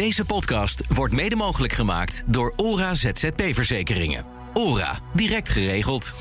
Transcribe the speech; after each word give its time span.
Deze 0.00 0.24
podcast 0.24 0.82
wordt 0.94 1.14
mede 1.14 1.36
mogelijk 1.36 1.72
gemaakt 1.72 2.22
door 2.26 2.52
ORA 2.56 2.94
ZZP-verzekeringen. 2.94 4.24
ORA, 4.54 4.98
direct 5.14 5.48
geregeld. 5.48 6.12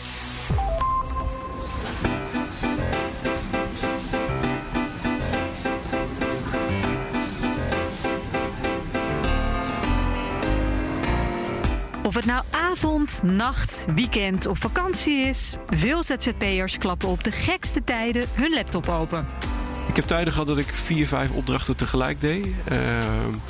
Of 12.04 12.16
het 12.16 12.26
nou 12.26 12.44
avond, 12.52 13.22
nacht, 13.24 13.86
weekend 13.96 14.46
of 14.46 14.58
vakantie 14.58 15.18
is, 15.18 15.56
veel 15.66 16.04
ZZP'ers 16.04 16.78
klappen 16.78 17.10
op 17.10 17.24
de 17.24 17.32
gekste 17.32 17.84
tijden 17.84 18.26
hun 18.34 18.54
laptop 18.54 18.90
open. 18.90 19.49
Ik 19.90 19.96
heb 19.96 20.06
tijden 20.06 20.34
gehad 20.34 20.48
dat 20.48 20.58
ik 20.58 20.74
vier, 20.74 21.08
vijf 21.08 21.32
opdrachten 21.32 21.76
tegelijk 21.76 22.22
deed. 22.22 22.46
Uh, 22.72 22.98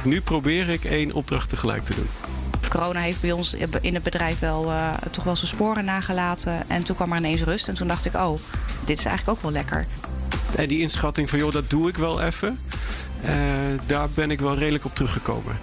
nu 0.03 0.21
probeer 0.21 0.69
ik 0.69 0.83
één 0.83 1.11
opdracht 1.11 1.49
tegelijk 1.49 1.83
te 1.83 1.95
doen. 1.95 2.07
Corona 2.69 2.99
heeft 2.99 3.21
bij 3.21 3.31
ons 3.31 3.53
in 3.81 3.93
het 3.93 4.03
bedrijf 4.03 4.39
wel 4.39 4.65
uh, 4.65 4.93
toch 5.11 5.23
wel 5.23 5.35
zijn 5.35 5.47
sporen 5.47 5.85
nagelaten. 5.85 6.69
En 6.69 6.83
toen 6.83 6.95
kwam 6.95 7.11
er 7.11 7.17
ineens 7.17 7.41
rust. 7.41 7.67
En 7.67 7.73
toen 7.73 7.87
dacht 7.87 8.05
ik, 8.05 8.13
oh, 8.13 8.39
dit 8.85 8.99
is 8.99 9.05
eigenlijk 9.05 9.37
ook 9.37 9.43
wel 9.43 9.51
lekker. 9.51 9.85
En 10.55 10.67
die 10.67 10.79
inschatting 10.79 11.29
van, 11.29 11.39
joh, 11.39 11.51
dat 11.51 11.69
doe 11.69 11.89
ik 11.89 11.97
wel 11.97 12.21
even. 12.21 12.59
Uh, 13.23 13.29
daar 13.85 14.09
ben 14.09 14.31
ik 14.31 14.39
wel 14.39 14.57
redelijk 14.57 14.85
op 14.85 14.95
teruggekomen. 14.95 15.59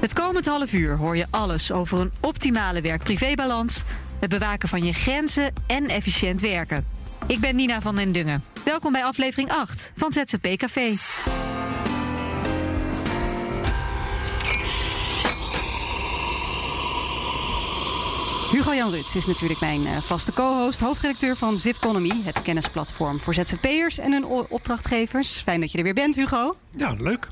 Het 0.00 0.12
komend 0.12 0.46
half 0.46 0.72
uur 0.72 0.96
hoor 0.96 1.16
je 1.16 1.26
alles 1.30 1.72
over 1.72 2.00
een 2.00 2.12
optimale 2.20 2.80
werk-privébalans, 2.80 3.82
het 4.20 4.30
bewaken 4.30 4.68
van 4.68 4.84
je 4.84 4.92
grenzen 4.92 5.52
en 5.66 5.86
efficiënt 5.86 6.40
werken. 6.40 6.84
Ik 7.26 7.40
ben 7.40 7.56
Nina 7.56 7.80
van 7.80 7.96
den 7.96 8.12
Dungen. 8.12 8.44
Welkom 8.64 8.92
bij 8.92 9.04
aflevering 9.04 9.50
8 9.50 9.92
van 9.96 10.12
ZZP 10.12 10.56
Café. 10.56 10.94
Hugo 18.50 18.74
Jan 18.74 18.90
Ruts 18.90 19.16
is 19.16 19.26
natuurlijk 19.26 19.60
mijn 19.60 19.86
eh, 19.86 19.96
vaste 19.96 20.32
co-host, 20.32 20.80
hoofdredacteur 20.80 21.36
van 21.36 21.58
Zipconomy, 21.58 22.12
het 22.24 22.42
kennisplatform 22.42 23.18
voor 23.18 23.34
ZZP'ers 23.34 23.98
en 23.98 24.12
hun 24.12 24.24
opdrachtgevers. 24.48 25.36
Fijn 25.36 25.60
dat 25.60 25.72
je 25.72 25.78
er 25.78 25.84
weer 25.84 25.94
bent, 25.94 26.14
Hugo. 26.16 26.54
Ja, 26.76 26.94
leuk. 26.98 27.28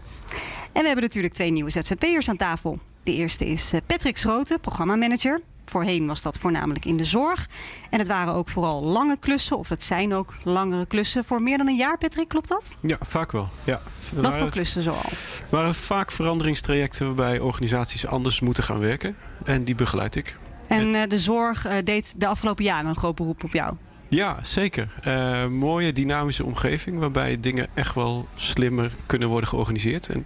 En 0.72 0.80
we 0.80 0.86
hebben 0.86 1.04
natuurlijk 1.04 1.34
twee 1.34 1.50
nieuwe 1.50 1.70
ZZP'ers 1.70 2.28
aan 2.28 2.36
tafel. 2.36 2.78
De 3.02 3.14
eerste 3.14 3.46
is 3.46 3.72
eh, 3.72 3.80
Patrick 3.86 4.16
Schroten, 4.16 4.60
programmamanager. 4.60 5.40
Voorheen 5.70 6.06
was 6.06 6.22
dat 6.22 6.38
voornamelijk 6.38 6.84
in 6.84 6.96
de 6.96 7.04
zorg. 7.04 7.48
En 7.90 7.98
het 7.98 8.08
waren 8.08 8.34
ook 8.34 8.48
vooral 8.48 8.82
lange 8.82 9.16
klussen, 9.18 9.58
of 9.58 9.68
het 9.68 9.82
zijn 9.82 10.14
ook 10.14 10.36
langere 10.44 10.86
klussen 10.86 11.24
voor 11.24 11.42
meer 11.42 11.58
dan 11.58 11.68
een 11.68 11.76
jaar, 11.76 11.98
Patrick, 11.98 12.28
klopt 12.28 12.48
dat? 12.48 12.76
Ja, 12.80 12.96
vaak 13.00 13.32
wel. 13.32 13.48
Ja. 13.64 13.80
Wat 14.14 14.36
voor 14.36 14.50
klussen 14.50 14.82
zoal? 14.82 15.02
Er 15.04 15.46
waren 15.50 15.74
vaak 15.74 16.10
veranderingstrajecten 16.10 17.06
waarbij 17.06 17.38
organisaties 17.38 18.06
anders 18.06 18.40
moeten 18.40 18.62
gaan 18.62 18.78
werken. 18.78 19.16
En 19.44 19.64
die 19.64 19.74
begeleid 19.74 20.14
ik. 20.14 20.36
En 20.68 20.94
uh, 20.94 21.02
de 21.08 21.18
zorg 21.18 21.66
uh, 21.66 21.72
deed 21.84 22.20
de 22.20 22.26
afgelopen 22.26 22.64
jaren 22.64 22.88
een 22.88 22.96
groot 22.96 23.14
beroep 23.14 23.44
op 23.44 23.52
jou? 23.52 23.74
Ja, 24.10 24.38
zeker. 24.42 24.88
Uh, 25.06 25.46
mooie 25.46 25.92
dynamische 25.92 26.44
omgeving 26.44 26.98
waarbij 26.98 27.40
dingen 27.40 27.66
echt 27.74 27.94
wel 27.94 28.28
slimmer 28.34 28.92
kunnen 29.06 29.28
worden 29.28 29.48
georganiseerd. 29.48 30.08
En 30.08 30.24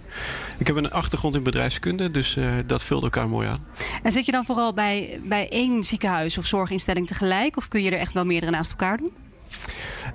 ik 0.58 0.66
heb 0.66 0.76
een 0.76 0.90
achtergrond 0.90 1.34
in 1.34 1.42
bedrijfskunde, 1.42 2.10
dus 2.10 2.36
uh, 2.36 2.52
dat 2.66 2.84
vult 2.84 3.02
elkaar 3.02 3.28
mooi 3.28 3.48
aan. 3.48 3.66
En 4.02 4.12
zit 4.12 4.26
je 4.26 4.32
dan 4.32 4.44
vooral 4.44 4.74
bij, 4.74 5.20
bij 5.22 5.48
één 5.48 5.82
ziekenhuis 5.82 6.38
of 6.38 6.44
zorginstelling 6.44 7.06
tegelijk? 7.06 7.56
Of 7.56 7.68
kun 7.68 7.82
je 7.82 7.90
er 7.90 7.98
echt 7.98 8.12
wel 8.12 8.24
meerdere 8.24 8.52
naast 8.52 8.70
elkaar 8.70 8.96
doen? 8.96 9.12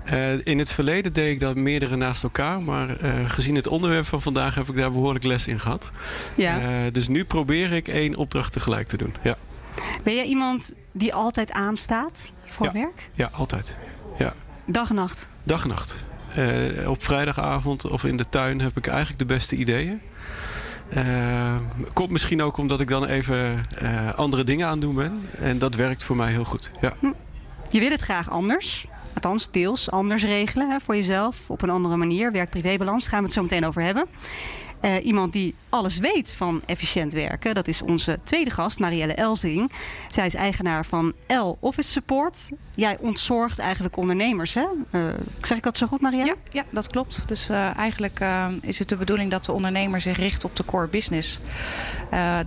Uh, 0.05 0.45
in 0.45 0.59
het 0.59 0.71
verleden 0.71 1.13
deed 1.13 1.31
ik 1.31 1.39
dat 1.39 1.55
meerdere 1.55 1.95
naast 1.95 2.23
elkaar. 2.23 2.61
Maar 2.61 3.03
uh, 3.03 3.29
gezien 3.29 3.55
het 3.55 3.67
onderwerp 3.67 4.05
van 4.05 4.21
vandaag 4.21 4.55
heb 4.55 4.67
ik 4.67 4.75
daar 4.75 4.91
behoorlijk 4.91 5.25
les 5.25 5.47
in 5.47 5.59
gehad. 5.59 5.89
Ja. 6.35 6.85
Uh, 6.85 6.91
dus 6.91 7.07
nu 7.07 7.25
probeer 7.25 7.71
ik 7.71 7.87
één 7.87 8.15
opdracht 8.15 8.51
tegelijk 8.51 8.87
te 8.87 8.97
doen. 8.97 9.13
Ja. 9.23 9.37
Ben 10.03 10.15
jij 10.15 10.25
iemand 10.25 10.73
die 10.91 11.13
altijd 11.13 11.51
aanstaat 11.51 12.33
voor 12.45 12.65
ja. 12.65 12.71
werk? 12.71 13.09
Ja, 13.13 13.29
altijd. 13.33 13.77
Ja. 14.17 14.33
Dag 14.65 14.89
en 14.89 14.95
nacht? 14.95 15.29
Dag 15.43 15.63
en 15.63 15.69
nacht. 15.69 16.05
Uh, 16.37 16.89
op 16.89 17.03
vrijdagavond 17.03 17.89
of 17.89 18.03
in 18.03 18.17
de 18.17 18.29
tuin 18.29 18.61
heb 18.61 18.77
ik 18.77 18.87
eigenlijk 18.87 19.19
de 19.19 19.25
beste 19.25 19.55
ideeën. 19.55 20.01
Uh, 20.97 21.55
komt 21.93 22.09
misschien 22.09 22.41
ook 22.41 22.57
omdat 22.57 22.79
ik 22.79 22.87
dan 22.87 23.05
even 23.05 23.65
uh, 23.81 24.13
andere 24.13 24.43
dingen 24.43 24.65
aan 24.65 24.71
het 24.71 24.81
doen 24.81 24.95
ben. 24.95 25.29
En 25.39 25.57
dat 25.57 25.75
werkt 25.75 26.03
voor 26.03 26.15
mij 26.15 26.31
heel 26.31 26.45
goed. 26.45 26.71
Ja. 26.81 26.93
Hm. 26.99 27.11
Je 27.69 27.79
wil 27.79 27.89
het 27.89 28.01
graag 28.01 28.29
anders. 28.29 28.87
Althans, 29.13 29.51
deels 29.51 29.91
anders 29.91 30.23
regelen 30.23 30.69
hè, 30.69 30.79
voor 30.79 30.95
jezelf. 30.95 31.49
Op 31.49 31.61
een 31.61 31.69
andere 31.69 31.95
manier. 31.97 32.31
Werk-privébalans. 32.31 33.01
Daar 33.01 33.09
gaan 33.09 33.19
we 33.19 33.25
het 33.25 33.33
zo 33.33 33.41
meteen 33.41 33.65
over 33.65 33.81
hebben. 33.81 34.05
Uh, 34.81 35.05
iemand 35.05 35.33
die 35.33 35.55
alles 35.69 35.97
weet 35.97 36.35
van 36.35 36.61
efficiënt 36.65 37.13
werken. 37.13 37.53
Dat 37.53 37.67
is 37.67 37.81
onze 37.81 38.19
tweede 38.23 38.49
gast, 38.49 38.79
Marielle 38.79 39.13
Elzing. 39.13 39.71
Zij 40.09 40.25
is 40.25 40.33
eigenaar 40.33 40.85
van 40.85 41.13
L 41.27 41.57
Office 41.59 41.89
Support. 41.89 42.49
Jij 42.75 42.97
ontzorgt 42.99 43.59
eigenlijk 43.59 43.97
ondernemers, 43.97 44.53
hè? 44.53 44.65
Uh, 44.91 45.13
zeg 45.41 45.57
ik 45.57 45.63
dat 45.63 45.77
zo 45.77 45.87
goed, 45.87 46.01
Marielle? 46.01 46.25
Ja, 46.25 46.35
ja 46.49 46.63
dat 46.69 46.87
klopt. 46.87 47.23
Dus 47.27 47.49
uh, 47.49 47.77
eigenlijk 47.77 48.23
is 48.61 48.79
het 48.79 48.89
de 48.89 48.95
bedoeling 48.95 49.31
dat 49.31 49.45
de 49.45 49.51
ondernemer 49.51 50.01
zich 50.01 50.17
richt 50.17 50.43
op 50.43 50.55
de 50.55 50.65
core 50.65 50.87
business. 50.87 51.39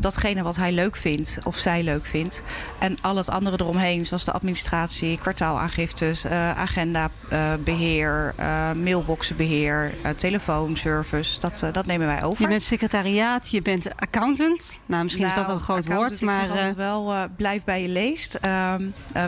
datgene 0.00 0.42
wat 0.42 0.56
hij 0.56 0.72
leuk 0.72 0.96
vindt 0.96 1.38
of 1.44 1.56
zij 1.56 1.82
leuk 1.82 2.06
vindt. 2.06 2.42
En 2.78 2.96
al 3.00 3.16
het 3.16 3.30
andere 3.30 3.56
eromheen, 3.60 4.06
zoals 4.06 4.24
de 4.24 4.32
administratie, 4.32 5.18
kwartaalaangiftes, 5.18 6.26
agendabeheer, 6.26 8.34
mailboxenbeheer, 8.76 9.92
telefoonservice. 10.16 11.40
Dat, 11.40 11.64
dat 11.72 11.86
nemen 11.86 12.06
wij 12.06 12.21
over. 12.22 12.42
Je 12.42 12.48
bent 12.48 12.62
secretariaat, 12.62 13.50
je 13.50 13.62
bent 13.62 13.96
accountant. 13.96 14.78
Nou, 14.86 15.02
misschien 15.02 15.24
nou, 15.24 15.40
is 15.40 15.46
dat 15.46 15.54
een 15.54 15.62
groot 15.62 15.86
woord, 15.86 16.20
maar 16.20 16.48
uh, 16.48 16.68
wel 16.68 17.12
uh, 17.12 17.22
blijf 17.36 17.64
bij 17.64 17.82
je 17.82 17.88
leest. 17.88 18.38
Uh, 18.44 18.74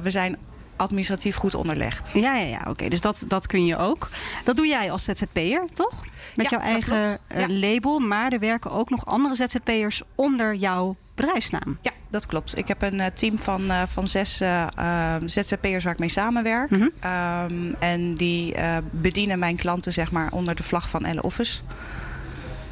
we 0.03 0.11
zijn 0.11 0.37
administratief 0.77 1.37
goed 1.37 1.55
onderlegd. 1.55 2.11
Ja, 2.15 2.35
ja, 2.35 2.47
ja 2.47 2.59
oké. 2.59 2.71
Okay. 2.71 2.89
Dus 2.89 3.01
dat, 3.01 3.25
dat 3.29 3.47
kun 3.47 3.67
je 3.67 3.77
ook. 3.77 4.09
Dat 4.45 4.57
doe 4.57 4.67
jij 4.67 4.91
als 4.91 5.05
ZZP'er, 5.05 5.65
toch? 5.75 6.05
Met 6.37 6.51
ja, 6.51 6.59
jouw 6.59 6.69
eigen 6.69 7.19
ja. 7.37 7.49
label. 7.49 7.99
Maar 7.99 8.33
er 8.33 8.39
werken 8.39 8.71
ook 8.71 8.91
nog 8.91 9.07
andere 9.07 9.35
ZZP'ers 9.35 10.03
onder 10.15 10.55
jouw 10.55 10.97
bedrijfsnaam. 11.15 11.79
Ja, 11.81 11.91
dat 12.09 12.27
klopt. 12.27 12.59
Ik 12.59 12.69
heb 12.69 12.83
een 12.83 13.03
team 13.15 13.39
van, 13.39 13.63
uh, 13.65 13.83
van 13.87 14.09
zes 14.09 14.41
uh, 14.41 15.17
ZZP'ers 15.25 15.85
waar 15.85 15.93
ik 15.93 15.99
mee 15.99 16.09
samenwerk. 16.09 16.71
Mm 16.71 16.79
-hmm. 16.79 17.11
um, 17.51 17.75
en 17.79 18.15
die 18.15 18.55
bedienen 18.91 19.39
mijn 19.39 19.57
klanten 19.57 19.93
zeg 19.93 20.11
maar 20.11 20.33
onder 20.33 20.55
de 20.55 20.63
vlag 20.63 20.89
van 20.89 21.05
Elle 21.05 21.23
Office. 21.23 21.61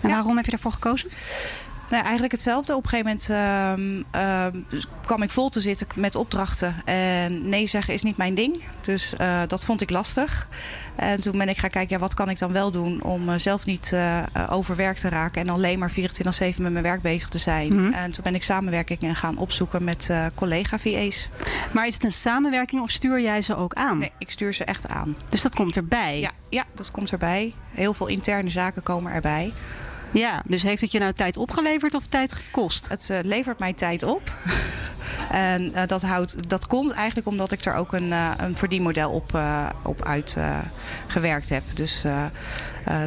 En 0.03 0.09
ja. 0.09 0.15
waarom 0.15 0.37
heb 0.37 0.45
je 0.45 0.51
daarvoor 0.51 0.73
gekozen? 0.73 1.11
Nou, 1.93 2.05
eigenlijk 2.05 2.33
hetzelfde. 2.33 2.77
Op 2.77 2.83
een 2.83 2.89
gegeven 2.89 3.19
moment 3.29 4.09
uh, 4.15 4.23
uh, 4.23 4.63
kwam 5.05 5.23
ik 5.23 5.31
vol 5.31 5.49
te 5.49 5.61
zitten 5.61 5.87
met 5.95 6.15
opdrachten. 6.15 6.75
En 6.85 7.49
nee 7.49 7.67
zeggen 7.67 7.95
is 7.95 8.03
niet 8.03 8.17
mijn 8.17 8.35
ding. 8.35 8.61
Dus 8.81 9.15
uh, 9.21 9.41
dat 9.47 9.65
vond 9.65 9.81
ik 9.81 9.91
lastig. 9.91 10.49
En 10.97 11.21
toen 11.21 11.39
ben 11.39 11.49
ik 11.49 11.59
gaan 11.59 11.71
kijken, 11.71 11.95
ja, 11.97 12.03
wat 12.03 12.15
kan 12.15 12.31
ik 12.31 12.39
dan 12.39 12.53
wel 12.53 12.71
doen 12.71 13.03
om 13.03 13.39
zelf 13.39 13.65
niet 13.67 13.97
overwerkt 14.51 15.01
te 15.01 15.09
raken. 15.09 15.41
En 15.41 15.49
alleen 15.49 15.79
maar 15.79 15.91
24-7 15.91 15.95
met 16.39 16.59
mijn 16.59 16.83
werk 16.83 17.03
bezig 17.03 17.29
te 17.29 17.39
zijn. 17.39 17.73
Mm 17.73 17.79
-hmm. 17.79 17.93
En 17.93 18.13
toen 18.13 18.25
ben 18.25 18.35
ik 18.35 18.43
samenwerkingen 18.43 19.17
gaan 19.17 19.39
opzoeken 19.39 19.85
met 19.85 20.11
collega-VA's. 20.35 21.29
Maar 21.73 21.87
is 21.87 21.95
het 21.95 22.05
een 22.05 22.13
samenwerking 22.13 22.83
of 22.83 22.91
stuur 22.91 23.21
jij 23.21 23.43
ze 23.43 23.57
ook 23.57 23.75
aan? 23.75 23.99
Nee, 23.99 24.13
ik 24.19 24.31
stuur 24.31 24.55
ze 24.55 24.65
echt 24.65 24.89
aan. 24.89 25.17
Dus 25.29 25.43
dat 25.43 25.55
komt 25.55 25.77
erbij? 25.77 26.21
Ja, 26.21 26.31
ja 26.49 26.65
dat 26.75 26.91
komt 26.91 27.13
erbij. 27.13 27.55
Heel 27.71 27.95
veel 27.95 28.07
interne 28.07 28.51
zaken 28.51 28.83
komen 28.83 29.13
erbij. 29.13 29.53
Ja, 30.13 30.43
dus 30.47 30.63
heeft 30.63 30.81
het 30.81 30.93
je 30.93 30.99
nou 30.99 31.13
tijd 31.13 31.37
opgeleverd 31.37 31.95
of 31.95 32.07
tijd 32.07 32.33
gekost? 32.33 32.89
Het 32.89 33.09
uh, 33.11 33.19
levert 33.23 33.59
mij 33.59 33.73
tijd 33.73 34.03
op. 34.03 34.33
en 35.31 35.63
uh, 35.63 35.83
dat, 35.87 36.03
houdt, 36.03 36.49
dat 36.49 36.67
komt 36.67 36.93
eigenlijk 36.93 37.27
omdat 37.27 37.53
ik 37.53 37.65
er 37.65 37.75
ook 37.75 37.93
een, 37.93 38.09
uh, 38.09 38.31
een 38.37 38.57
verdienmodel 38.57 39.11
op, 39.11 39.39
op 39.83 40.05
uitgewerkt 40.05 41.49
heb. 41.49 41.63
Dus 41.75 42.03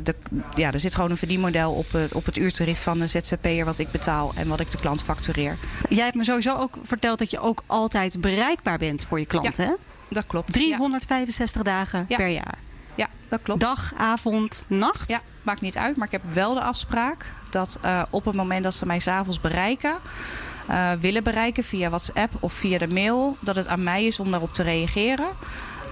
de, 0.03 0.15
ja, 0.55 0.71
er 0.71 0.79
zit 0.79 0.95
gewoon 0.95 1.11
een 1.11 1.17
verdienmodel 1.17 1.71
op, 1.71 1.91
het, 1.91 2.13
op 2.13 2.25
het 2.25 2.37
uurtarief 2.37 2.81
van 2.81 2.99
de 2.99 3.07
ZZP'er 3.07 3.65
wat 3.65 3.79
ik 3.79 3.91
betaal 3.91 4.31
en 4.35 4.47
wat 4.47 4.59
ik 4.59 4.71
de 4.71 4.77
klant 4.77 5.03
factureer. 5.03 5.57
Jij 5.89 6.03
hebt 6.03 6.15
me 6.15 6.23
sowieso 6.23 6.57
ook 6.57 6.77
verteld 6.83 7.19
dat 7.19 7.31
je 7.31 7.39
ook 7.39 7.63
altijd 7.65 8.21
bereikbaar 8.21 8.77
bent 8.77 9.03
voor 9.03 9.19
je 9.19 9.25
klanten, 9.25 9.65
ja, 9.65 9.69
hè? 9.69 9.75
Dat 10.09 10.27
klopt. 10.27 10.53
365 10.53 11.55
ja. 11.55 11.63
dagen 11.63 12.05
ja. 12.07 12.17
per 12.17 12.27
jaar. 12.27 12.57
Ja, 12.95 13.07
dat 13.29 13.41
klopt. 13.43 13.59
Dag, 13.59 13.93
avond, 13.97 14.63
nacht? 14.67 15.09
Ja, 15.09 15.19
maakt 15.41 15.61
niet 15.61 15.77
uit. 15.77 15.95
Maar 15.95 16.07
ik 16.07 16.11
heb 16.11 16.33
wel 16.33 16.53
de 16.53 16.61
afspraak 16.61 17.33
dat 17.51 17.79
uh, 17.85 18.01
op 18.09 18.25
het 18.25 18.35
moment 18.35 18.63
dat 18.63 18.73
ze 18.73 18.85
mij 18.85 18.99
s'avonds 18.99 19.41
bereiken... 19.41 19.95
Uh, 20.69 20.91
willen 20.91 21.23
bereiken 21.23 21.63
via 21.63 21.89
WhatsApp 21.89 22.33
of 22.39 22.53
via 22.53 22.77
de 22.77 22.87
mail... 22.87 23.37
dat 23.39 23.55
het 23.55 23.67
aan 23.67 23.83
mij 23.83 24.05
is 24.05 24.19
om 24.19 24.31
daarop 24.31 24.53
te 24.53 24.63
reageren... 24.63 25.27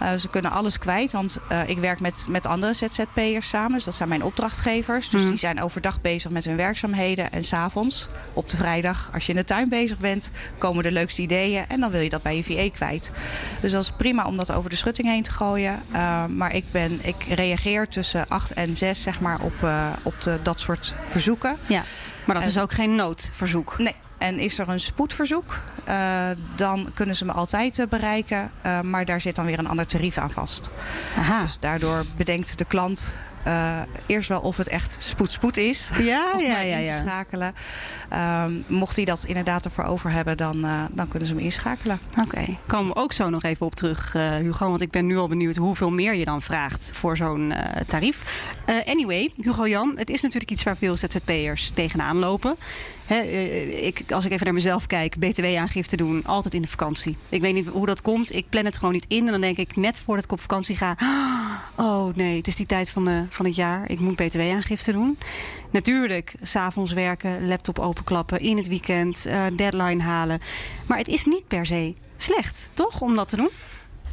Uh, 0.01 0.13
ze 0.13 0.29
kunnen 0.29 0.51
alles 0.51 0.79
kwijt, 0.79 1.11
want 1.11 1.39
uh, 1.51 1.69
ik 1.69 1.77
werk 1.77 1.99
met, 1.99 2.25
met 2.27 2.45
andere 2.45 2.73
ZZP'ers 2.73 3.49
samen. 3.49 3.73
Dus 3.73 3.83
dat 3.83 3.95
zijn 3.95 4.09
mijn 4.09 4.23
opdrachtgevers. 4.23 5.09
Dus 5.09 5.21
mm. 5.21 5.29
die 5.29 5.37
zijn 5.37 5.61
overdag 5.61 6.01
bezig 6.01 6.31
met 6.31 6.45
hun 6.45 6.55
werkzaamheden. 6.55 7.31
En 7.31 7.43
s'avonds, 7.43 8.07
op 8.33 8.49
de 8.49 8.57
vrijdag, 8.57 9.09
als 9.13 9.25
je 9.25 9.31
in 9.31 9.37
de 9.37 9.43
tuin 9.43 9.69
bezig 9.69 9.97
bent... 9.97 10.31
komen 10.57 10.83
de 10.83 10.91
leukste 10.91 11.21
ideeën 11.21 11.65
en 11.67 11.79
dan 11.79 11.91
wil 11.91 12.01
je 12.01 12.09
dat 12.09 12.21
bij 12.21 12.35
je 12.35 12.43
VA 12.43 12.69
kwijt. 12.69 13.11
Dus 13.61 13.71
dat 13.71 13.83
is 13.83 13.91
prima 13.97 14.25
om 14.25 14.37
dat 14.37 14.51
over 14.51 14.69
de 14.69 14.75
schutting 14.75 15.07
heen 15.07 15.23
te 15.23 15.31
gooien. 15.31 15.83
Uh, 15.91 16.25
maar 16.25 16.55
ik, 16.55 16.65
ben, 16.71 16.99
ik 17.01 17.23
reageer 17.23 17.87
tussen 17.87 18.27
8 18.27 18.53
en 18.53 18.77
6 18.77 19.01
zeg 19.01 19.19
maar, 19.19 19.41
op, 19.41 19.53
op 20.03 20.21
de, 20.21 20.39
dat 20.43 20.59
soort 20.59 20.93
verzoeken. 21.07 21.57
Ja. 21.67 21.83
Maar 22.25 22.35
dat 22.35 22.43
En- 22.43 22.49
is 22.49 22.59
ook 22.59 22.73
geen 22.73 22.95
noodverzoek. 22.95 23.75
Nee. 23.77 23.95
En 24.23 24.39
is 24.39 24.59
er 24.59 24.69
een 24.69 24.79
spoedverzoek, 24.79 25.59
eh, 25.83 25.95
dan 26.55 26.91
kunnen 26.93 27.15
ze 27.15 27.25
me 27.25 27.31
altijd 27.31 27.79
eh, 27.79 27.87
bereiken. 27.87 28.51
eh, 28.61 28.81
maar 28.81 29.05
daar 29.05 29.21
zit 29.21 29.35
dan 29.35 29.45
weer 29.45 29.59
een 29.59 29.67
ander 29.67 29.85
tarief 29.85 30.17
aan 30.17 30.31
vast. 30.31 30.69
Aha. 31.17 31.41
Dus 31.41 31.59
daardoor 31.59 32.05
bedenkt 32.17 32.57
de 32.57 32.65
klant 32.65 33.15
eh, 33.43 33.81
eerst 34.05 34.29
wel 34.29 34.39
of 34.39 34.57
het 34.57 34.67
echt 34.67 34.97
spoed-spoed 35.01 35.57
is. 35.57 35.89
ja, 35.99 36.31
om 36.33 36.39
ja, 36.39 36.59
ja, 36.59 36.77
in 36.77 36.83
te 36.83 37.01
schakelen. 37.03 37.53
Ehm, 38.09 38.51
mocht 38.67 38.95
hij 38.95 39.05
dat 39.05 39.23
inderdaad 39.27 39.65
ervoor 39.65 39.83
over 39.83 40.11
hebben, 40.11 40.37
dan, 40.37 40.65
eh, 40.65 40.83
dan 40.91 41.07
kunnen 41.07 41.27
ze 41.27 41.35
me 41.35 41.41
inschakelen. 41.41 41.99
Oké, 42.19 42.45
komen 42.65 42.93
we 42.93 42.99
ook 42.99 43.11
zo 43.11 43.29
nog 43.29 43.43
even 43.43 43.65
op 43.65 43.75
terug, 43.75 44.15
eh, 44.15 44.35
Hugo. 44.35 44.69
Want 44.69 44.81
ik 44.81 44.91
ben 44.91 45.05
nu 45.05 45.17
al 45.17 45.27
benieuwd 45.27 45.55
hoeveel 45.55 45.91
meer 45.91 46.15
je 46.15 46.25
dan 46.25 46.41
vraagt 46.41 46.89
voor 46.93 47.17
zo'n 47.17 47.53
tarief. 47.87 48.51
Anyway, 48.85 49.31
Hugo 49.35 49.67
Jan, 49.67 49.93
het 49.95 50.09
is 50.09 50.21
natuurlijk 50.21 50.51
iets 50.51 50.63
waar 50.63 50.77
veel 50.77 50.97
ZZP'ers 50.97 51.69
tegenaan 51.69 52.17
lopen. 52.17 52.55
Ik, 53.81 54.03
als 54.11 54.25
ik 54.25 54.31
even 54.31 54.45
naar 54.45 54.53
mezelf 54.53 54.87
kijk, 54.87 55.19
BTW-aangifte 55.19 55.95
doen, 55.95 56.25
altijd 56.25 56.53
in 56.53 56.61
de 56.61 56.67
vakantie. 56.67 57.17
Ik 57.29 57.41
weet 57.41 57.53
niet 57.53 57.67
hoe 57.67 57.85
dat 57.85 58.01
komt. 58.01 58.35
Ik 58.35 58.49
plan 58.49 58.65
het 58.65 58.77
gewoon 58.77 58.93
niet 58.93 59.05
in. 59.07 59.25
En 59.25 59.31
dan 59.31 59.41
denk 59.41 59.57
ik 59.57 59.75
net 59.75 59.99
voordat 59.99 60.25
ik 60.25 60.31
op 60.31 60.41
vakantie 60.41 60.75
ga... 60.75 60.95
Oh 61.01 61.42
nee, 62.15 62.37
het 62.37 62.47
is 62.47 62.55
die 62.55 62.65
tijd 62.65 62.89
van, 62.89 63.05
de, 63.05 63.25
van 63.29 63.45
het 63.45 63.55
jaar. 63.55 63.89
Ik 63.89 63.99
moet 63.99 64.15
BTW-aangifte 64.15 64.91
doen. 64.91 65.17
Natuurlijk, 65.71 66.33
s'avonds 66.41 66.93
werken, 66.93 67.47
laptop 67.47 67.79
openklappen, 67.79 68.39
in 68.39 68.57
het 68.57 68.67
weekend, 68.67 69.25
eh, 69.25 69.41
deadline 69.55 70.03
halen. 70.03 70.39
Maar 70.85 70.97
het 70.97 71.07
is 71.07 71.25
niet 71.25 71.47
per 71.47 71.65
se 71.65 71.93
slecht, 72.17 72.69
toch, 72.73 73.01
om 73.01 73.15
dat 73.15 73.27
te 73.27 73.35
doen? 73.35 73.49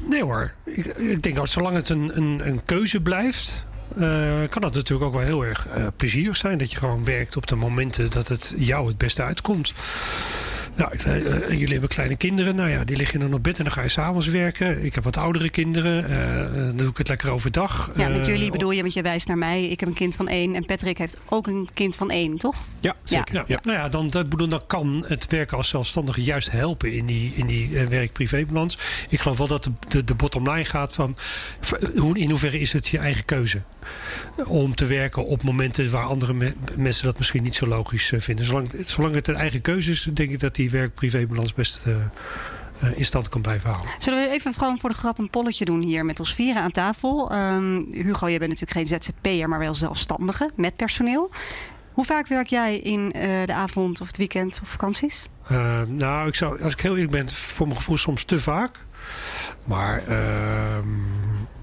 Nee 0.05 0.23
hoor. 0.23 0.53
Ik, 0.65 0.85
ik 0.87 1.23
denk 1.23 1.37
dat 1.37 1.49
zolang 1.49 1.77
het 1.77 1.89
een, 1.89 2.17
een, 2.17 2.41
een 2.45 2.65
keuze 2.65 3.01
blijft. 3.01 3.67
eh, 3.95 4.01
kan 4.49 4.63
dat 4.63 4.75
natuurlijk 4.75 5.07
ook 5.07 5.15
wel 5.15 5.25
heel 5.27 5.45
erg 5.45 5.67
eh, 5.69 5.87
plezierig 5.97 6.37
zijn. 6.37 6.59
Dat 6.59 6.71
je 6.71 6.77
gewoon 6.77 7.05
werkt 7.05 7.37
op 7.37 7.47
de 7.47 7.57
momenten 7.57 8.11
dat 8.11 8.29
het 8.29 8.55
jou 8.57 8.87
het 8.87 8.99
beste 8.99 9.23
uitkomt. 9.23 9.73
Nou, 10.81 10.93
ik, 10.93 11.03
eh, 11.03 11.37
eh, 11.37 11.51
jullie 11.51 11.69
hebben 11.69 11.89
kleine 11.89 12.17
kinderen. 12.17 12.55
Nou 12.55 12.71
ja, 12.71 12.85
die 12.85 12.97
liggen 12.97 13.21
dan 13.21 13.35
op 13.35 13.43
bed 13.43 13.59
en 13.59 13.65
dan 13.65 13.73
ga 13.73 13.83
je 13.83 13.89
s'avonds 13.89 14.27
werken. 14.27 14.85
Ik 14.85 14.95
heb 14.95 15.05
wat 15.05 15.17
oudere 15.17 15.51
kinderen. 15.51 16.05
eh, 16.05 16.55
dan 16.55 16.77
doe 16.77 16.89
ik 16.89 16.97
het 16.97 17.09
lekker 17.09 17.31
overdag. 17.31 17.91
Ja, 17.97 18.09
met 18.09 18.27
jullie 18.27 18.51
bedoel 18.51 18.71
je, 18.71 18.81
want 18.81 18.95
je 18.95 19.03
wijst 19.03 19.27
naar 19.29 19.39
mij. 19.39 19.65
Ik 19.69 19.81
heb 19.81 19.89
een 19.89 19.95
kind 19.95 20.17
van 20.17 20.29
één 20.29 20.55
en 20.55 20.65
Patrick 20.65 20.99
heeft 20.99 21.19
ook 21.29 21.47
een 21.47 21.69
kind 21.75 21.97
van 21.97 22.11
één, 22.11 22.37
toch? 22.37 22.57
Ja, 22.81 22.97
zeker. 23.03 23.35
Ja, 23.47 23.59
Nou 23.63 23.77
ja, 23.79 23.89
dan, 23.89 24.11
dat 24.11 24.29
bedoel, 24.29 24.49
dan 24.49 24.63
kan 24.67 25.05
het 25.07 25.27
werken 25.27 25.57
als 25.57 25.69
zelfstandige 25.69 26.23
juist 26.23 26.51
helpen 26.51 26.93
in 26.93 27.07
die, 27.07 27.33
in 27.35 27.47
die 27.47 27.69
werk-privébalans. 27.89 28.79
Ik 29.09 29.21
geloof 29.21 29.39
wel 29.39 29.49
dat 29.49 29.65
de, 29.65 29.73
de, 29.89 30.05
de 30.05 30.15
bottom 30.15 30.51
line 30.51 30.65
gaat 30.65 30.95
van 30.95 31.17
in 32.13 32.31
hoeverre 32.31 32.61
is 32.61 32.73
het 32.73 32.87
je 32.87 32.99
eigen 32.99 33.25
keuze 33.25 33.63
om 34.47 34.75
te 34.75 34.87
werken 34.87 35.27
op 35.27 35.43
momenten 35.43 35.91
waar 35.91 36.05
andere 36.05 36.33
me- 36.35 36.55
mensen 36.77 37.05
dat 37.05 37.19
misschien 37.19 37.43
niet 37.43 37.55
zo 37.55 37.67
logisch 37.67 38.13
eh, 38.13 38.21
vinden. 38.21 38.45
Zolang, 38.45 38.69
zolang 38.85 39.15
het 39.15 39.29
een 39.29 39.35
eigen 39.35 39.61
keuze 39.61 39.91
is, 39.91 40.09
denk 40.13 40.31
ik 40.31 40.41
dat 40.41 40.55
die 40.55 40.71
werk-privébalans 40.71 41.55
best 41.55 41.83
eh, 41.87 41.93
eh, 41.93 42.99
in 42.99 43.05
stand 43.05 43.29
kan 43.29 43.41
blijven 43.41 43.71
houden. 43.71 43.91
Zullen 43.99 44.21
we 44.29 44.35
even 44.35 44.55
gewoon 44.55 44.79
voor 44.79 44.91
de 44.91 44.97
grap 44.97 45.19
een 45.19 45.31
polletje 45.31 45.65
doen 45.65 45.81
hier 45.81 46.05
met 46.05 46.19
ons 46.19 46.35
vieren 46.35 46.63
aan 46.63 46.71
tafel? 46.71 47.31
Ehm, 47.31 47.83
Hugo, 47.93 48.29
je 48.29 48.39
bent 48.39 48.51
natuurlijk 48.61 48.91
geen 48.91 49.01
ZZP'er, 49.01 49.49
maar 49.49 49.59
wel 49.59 49.75
zelfstandige 49.75 50.51
met 50.57 50.77
personeel. 50.77 51.31
Hoe 51.93 52.05
vaak 52.05 52.27
werk 52.27 52.47
jij 52.47 52.79
in 52.79 53.09
de 53.45 53.53
avond 53.53 54.01
of 54.01 54.07
het 54.07 54.17
weekend 54.17 54.61
of 54.63 54.69
vakanties? 54.69 55.29
Nou, 55.89 56.29
ik 56.29 56.35
zou, 56.35 56.63
als 56.63 56.73
ik 56.73 56.81
heel 56.81 56.95
eerlijk 56.95 57.13
ben, 57.13 57.31
voor 57.31 57.67
mijn 57.67 57.79
gevoel 57.79 57.97
soms 57.97 58.25
te 58.25 58.39
vaak. 58.39 58.79
Maar 59.65 60.03
ehm, 60.07 60.87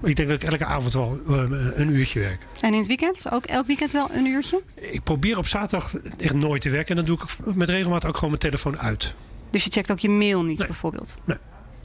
ik 0.02 0.16
denk 0.16 0.28
dat 0.28 0.42
ik 0.42 0.48
elke 0.50 0.64
avond 0.64 0.92
wel 0.94 1.20
eh, 1.28 1.34
een 1.74 1.88
uurtje 1.96 2.20
werk. 2.20 2.40
En 2.60 2.72
in 2.72 2.78
het 2.78 2.86
weekend? 2.86 3.30
Ook 3.32 3.44
elk 3.44 3.66
weekend 3.66 3.92
wel 3.92 4.08
een 4.12 4.26
uurtje? 4.26 4.62
Ik 4.74 5.02
probeer 5.02 5.38
op 5.38 5.46
zaterdag 5.46 5.94
echt 6.18 6.34
nooit 6.34 6.60
te 6.62 6.70
werken. 6.70 6.88
En 6.90 6.96
dan 6.96 7.04
doe 7.16 7.18
ik 7.46 7.54
met 7.56 7.68
regelmaat 7.68 8.04
ook 8.04 8.14
gewoon 8.14 8.30
mijn 8.30 8.42
telefoon 8.42 8.78
uit. 8.78 9.14
Dus 9.50 9.64
je 9.64 9.70
checkt 9.70 9.90
ook 9.90 9.98
je 9.98 10.08
mail 10.10 10.44
niet 10.44 10.58
Nee. 10.58 10.66
bijvoorbeeld? 10.66 11.16
Nee. 11.24 11.36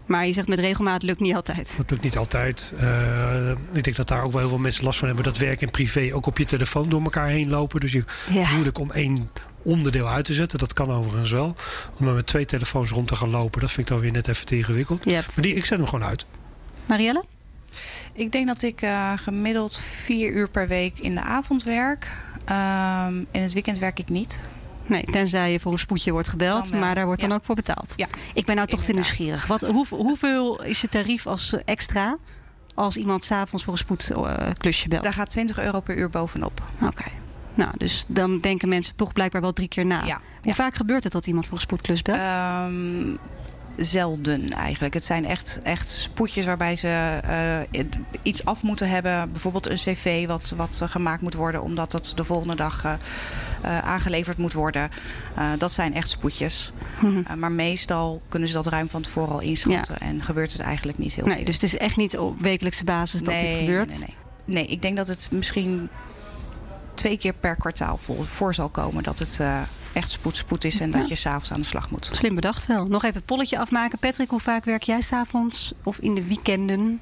Maar 0.05 0.25
je 0.27 0.33
zegt 0.33 0.47
met 0.47 0.59
regelmaat 0.59 1.03
lukt 1.03 1.19
niet 1.19 1.35
altijd. 1.35 1.73
Dat 1.77 1.89
lukt 1.89 2.03
niet 2.03 2.17
altijd. 2.17 2.73
Eh, 2.79 3.49
ik 3.71 3.83
denk 3.83 3.95
dat 3.95 4.07
daar 4.07 4.23
ook 4.23 4.31
wel 4.31 4.39
heel 4.41 4.49
veel 4.49 4.57
mensen 4.57 4.83
last 4.83 4.97
van 4.99 5.07
hebben. 5.07 5.25
Dat 5.25 5.37
werk 5.37 5.61
en 5.61 5.71
privé 5.71 6.09
ook 6.13 6.25
op 6.25 6.37
je 6.37 6.45
telefoon 6.45 6.89
door 6.89 7.01
elkaar 7.03 7.27
heen 7.27 7.49
lopen. 7.49 7.79
Dus 7.79 7.91
je 7.91 8.03
Ja. 8.31 8.49
moeilijk 8.51 8.77
om 8.79 8.91
één 8.91 9.29
onderdeel 9.61 10.07
uit 10.07 10.25
te 10.25 10.33
zetten. 10.33 10.59
Dat 10.59 10.73
kan 10.73 10.91
overigens 10.91 11.31
wel. 11.31 11.55
Om 11.99 12.05
maar 12.05 12.13
met 12.13 12.27
twee 12.27 12.45
telefoons 12.45 12.89
rond 12.89 13.07
te 13.07 13.15
gaan 13.15 13.29
lopen. 13.29 13.59
Dat 13.61 13.71
vind 13.71 13.87
ik 13.89 13.93
dan 13.93 14.01
weer 14.03 14.11
net 14.11 14.27
even 14.27 14.45
te 14.45 14.55
ingewikkeld. 14.57 15.03
Yep. 15.03 15.25
Maar 15.33 15.43
die, 15.45 15.55
ik 15.55 15.65
zet 15.65 15.77
hem 15.77 15.87
gewoon 15.87 16.05
uit. 16.09 16.25
Marielle? 16.85 17.23
Ik 18.13 18.31
denk 18.31 18.47
dat 18.47 18.61
ik 18.61 18.81
eh, 18.81 19.11
gemiddeld 19.15 19.77
vier 19.77 20.31
uur 20.31 20.49
per 20.49 20.67
week 20.67 20.99
in 20.99 21.15
de 21.15 21.21
avond 21.21 21.63
werk. 21.63 22.11
Ehm, 22.45 23.17
in 23.31 23.41
het 23.41 23.53
weekend 23.53 23.79
werk 23.79 23.99
ik 23.99 24.09
niet. 24.09 24.43
Nee, 24.87 25.03
tenzij 25.03 25.51
je 25.51 25.59
voor 25.59 25.71
een 25.71 25.79
spoedje 25.79 26.11
wordt 26.11 26.27
gebeld, 26.27 26.73
maar 26.73 26.95
daar 26.95 27.05
wordt 27.05 27.21
dan 27.21 27.31
ook 27.31 27.43
voor 27.45 27.55
betaald. 27.55 27.93
Ja, 27.95 28.07
Ik 28.33 28.45
ben 28.45 28.55
nou 28.55 28.67
toch 28.67 28.83
te 28.83 28.93
nieuwsgierig. 28.93 29.47
Wat, 29.47 29.61
hoe, 29.61 29.85
hoeveel 29.89 30.63
is 30.63 30.81
je 30.81 30.89
tarief 30.89 31.27
als 31.27 31.53
eh, 31.53 31.61
extra 31.65 32.17
als 32.75 32.97
iemand 32.97 33.23
s'avonds 33.23 33.63
voor 33.63 33.73
een 33.73 33.79
spoedklusje 33.79 34.87
belt? 34.87 35.03
Daar 35.03 35.13
gaat 35.13 35.29
20 35.29 35.59
euro 35.59 35.79
per 35.79 35.97
uur 35.97 36.09
bovenop. 36.09 36.61
Oké. 36.81 37.05
Nou, 37.55 37.71
dus 37.77 38.05
dan 38.07 38.39
denken 38.39 38.69
mensen 38.69 38.95
toch 38.95 39.13
blijkbaar 39.13 39.41
wel 39.41 39.53
drie 39.53 39.67
keer 39.67 39.85
na. 39.85 40.05
Ja, 40.05 40.21
Hoe 40.43 40.53
vaak 40.53 40.75
gebeurt 40.75 41.03
het 41.03 41.13
dat 41.13 41.27
iemand 41.27 41.45
voor 41.45 41.55
een 41.55 41.61
spoedklus 41.61 42.01
belt? 42.01 42.17
Ehm, 42.17 43.15
zelden 43.75 44.49
eigenlijk. 44.49 44.93
Het 44.93 45.03
zijn 45.03 45.25
echt, 45.25 45.59
echt 45.63 45.87
spoedjes 45.87 46.45
waarbij 46.45 46.75
ze 46.75 47.19
eh, 47.71 47.85
iets 48.21 48.45
af 48.45 48.63
moeten 48.63 48.89
hebben. 48.89 49.31
Bijvoorbeeld 49.31 49.69
een 49.69 49.75
cv 49.75 50.27
wat, 50.27 50.53
wat 50.57 50.81
gemaakt 50.83 51.21
moet 51.21 51.33
worden 51.33 51.61
omdat 51.61 51.91
het 51.91 52.11
de 52.15 52.23
volgende 52.23 52.55
dag 52.55 52.85
eh, 52.85 52.93
eh, 53.61 53.79
aangeleverd 53.79 54.37
moet 54.37 54.53
worden. 54.53 54.89
Dat 55.57 55.71
zijn 55.71 55.93
echt 55.93 56.09
spoedjes. 56.09 56.71
Mhm. 57.01 57.39
Maar 57.39 57.51
meestal 57.51 58.21
kunnen 58.29 58.49
ze 58.49 58.53
dat 58.53 58.67
ruim 58.67 58.89
van 58.89 59.01
tevoren 59.01 59.33
al 59.33 59.41
inschatten. 59.41 59.97
En 59.97 60.21
gebeurt 60.21 60.51
het 60.51 60.61
eigenlijk 60.61 60.97
niet 60.97 61.13
heel 61.13 61.25
nee, 61.25 61.35
veel. 61.35 61.45
dus 61.45 61.53
het 61.53 61.63
is 61.63 61.77
echt 61.77 61.95
niet 61.95 62.17
op 62.17 62.39
wekelijkse 62.39 62.83
basis 62.83 63.21
dat 63.21 63.39
dit 63.39 63.53
gebeurt. 63.53 63.89
Nee, 63.89 63.97
nee, 63.97 64.07
nee. 64.07 64.15
Nee, 64.45 64.65
ik 64.65 64.81
denk 64.81 64.97
dat 64.97 65.07
het 65.07 65.27
misschien 65.31 65.89
twee 66.93 67.17
keer 67.17 67.33
per 67.33 67.55
kwartaal 67.55 67.97
voor, 67.97 68.25
voor 68.25 68.53
zal 68.53 68.69
komen 68.69 69.03
dat 69.03 69.19
het 69.19 69.39
echt 69.93 70.09
spoed, 70.09 70.35
spoed 70.35 70.63
is 70.63 70.79
en 70.79 70.91
Ja. 70.91 70.97
dat 70.97 71.07
je 71.07 71.15
s'avonds 71.15 71.51
aan 71.51 71.61
de 71.61 71.67
slag 71.67 71.89
moet. 71.91 72.09
Slim 72.13 72.35
bedacht 72.35 72.65
wel. 72.67 72.85
Nog 72.85 73.03
even 73.03 73.15
het 73.15 73.25
polletje 73.25 73.57
afmaken. 73.59 73.99
Patrick, 73.99 74.29
hoe 74.29 74.39
vaak 74.39 74.65
werk 74.65 74.83
jij 74.83 75.01
s'avonds 75.01 75.73
of 75.83 75.97
in 75.99 76.15
de 76.15 76.23
weekenden? 76.23 76.99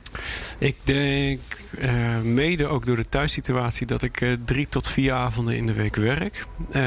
Ik 0.59 0.75
denk 0.83 1.39
eh, 1.79 2.19
mede 2.19 2.67
ook 2.67 2.85
door 2.85 2.95
de 2.95 3.09
thuissituatie 3.09 3.85
dat 3.87 4.01
ik 4.01 4.21
eh, 4.21 4.33
drie 4.45 4.67
tot 4.67 4.87
vier 4.89 5.13
avonden 5.13 5.55
in 5.55 5.65
de 5.65 5.73
week 5.73 5.95
werk. 5.95 6.45
Eh, 6.71 6.81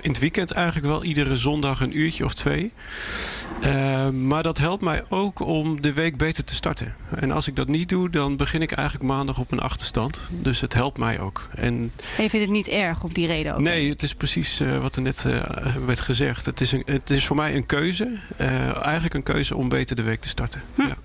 in 0.00 0.10
het 0.10 0.18
weekend 0.18 0.50
eigenlijk 0.50 0.86
wel 0.86 1.04
iedere 1.04 1.36
zondag 1.36 1.80
een 1.80 1.98
uurtje 1.98 2.24
of 2.24 2.34
twee. 2.34 2.72
Eh, 3.60 4.08
maar 4.08 4.42
dat 4.42 4.58
helpt 4.58 4.82
mij 4.82 5.04
ook 5.08 5.40
om 5.40 5.80
de 5.80 5.92
week 5.92 6.16
beter 6.16 6.44
te 6.44 6.54
starten. 6.54 6.94
En 7.16 7.30
als 7.30 7.48
ik 7.48 7.56
dat 7.56 7.68
niet 7.68 7.88
doe, 7.88 8.10
dan 8.10 8.36
begin 8.36 8.62
ik 8.62 8.72
eigenlijk 8.72 9.08
maandag 9.08 9.38
op 9.38 9.52
een 9.52 9.60
achterstand. 9.60 10.20
Dus 10.30 10.60
het 10.60 10.72
helpt 10.72 10.98
mij 10.98 11.20
ook. 11.20 11.48
En 11.54 11.92
je 12.16 12.30
vindt 12.30 12.32
het 12.32 12.50
niet 12.50 12.68
erg 12.68 13.04
op 13.04 13.14
die 13.14 13.26
reden 13.26 13.54
ook? 13.54 13.60
Nee, 13.60 13.88
het 13.88 14.02
is 14.02 14.14
precies 14.14 14.60
eh, 14.60 14.80
wat 14.80 14.96
er 14.96 15.02
net 15.02 15.24
eh, 15.24 15.42
werd 15.86 16.00
gezegd. 16.00 16.46
Het 16.46 16.60
is, 16.60 16.72
een, 16.72 16.82
het 16.86 17.10
is 17.10 17.26
voor 17.26 17.36
mij 17.36 17.54
een 17.54 17.66
keuze. 17.66 18.18
eigenlijk 18.82 19.14
een 19.14 19.22
keuze 19.22 19.56
om 19.56 19.68
beter 19.68 19.96
de 19.96 20.02
week 20.02 20.20
te 20.20 20.28
starten. 20.28 20.62
Hm. 20.74 20.82
Ja. 20.82 20.96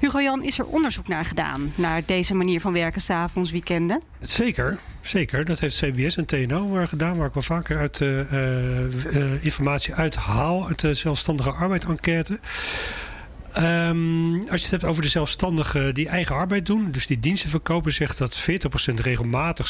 Hugo 0.00 0.20
Jan, 0.20 0.42
is 0.42 0.58
er 0.58 0.66
onderzoek 0.66 1.08
naar 1.08 1.24
gedaan? 1.24 1.72
Naar 1.74 2.02
deze 2.06 2.34
manier 2.34 2.60
van 2.60 2.72
werken 2.72 3.00
s'avonds, 3.00 3.50
weekenden? 3.50 4.02
Zeker, 4.20 4.78
zeker. 5.00 5.44
Dat 5.44 5.60
heeft 5.60 5.76
CBS 5.76 6.16
en 6.16 6.24
TNO 6.24 6.76
eh, 6.76 6.86
gedaan, 6.86 7.16
waar 7.16 7.26
ik 7.26 7.34
wel 7.34 7.42
vaker 7.42 7.78
uit 7.78 8.00
eh, 8.00 8.20
eh, 8.20 8.84
eh, 9.16 9.44
informatie 9.44 9.94
uit 9.94 10.18
de 10.80 10.94
zelfstandige 10.94 11.50
arbeid-enquête. 11.50 12.38
Ehm, 13.52 14.34
als 14.34 14.60
je 14.60 14.62
het 14.62 14.70
hebt 14.70 14.84
over 14.84 15.02
de 15.02 15.08
zelfstandigen 15.08 15.94
die 15.94 16.08
eigen 16.08 16.34
arbeid 16.34 16.66
doen, 16.66 16.90
dus 16.92 17.06
die 17.06 17.20
diensten 17.20 17.50
verkopen, 17.50 17.92
zegt 17.92 18.18
dat 18.18 18.36
40% 18.36 19.00
regelmatig 19.00 19.68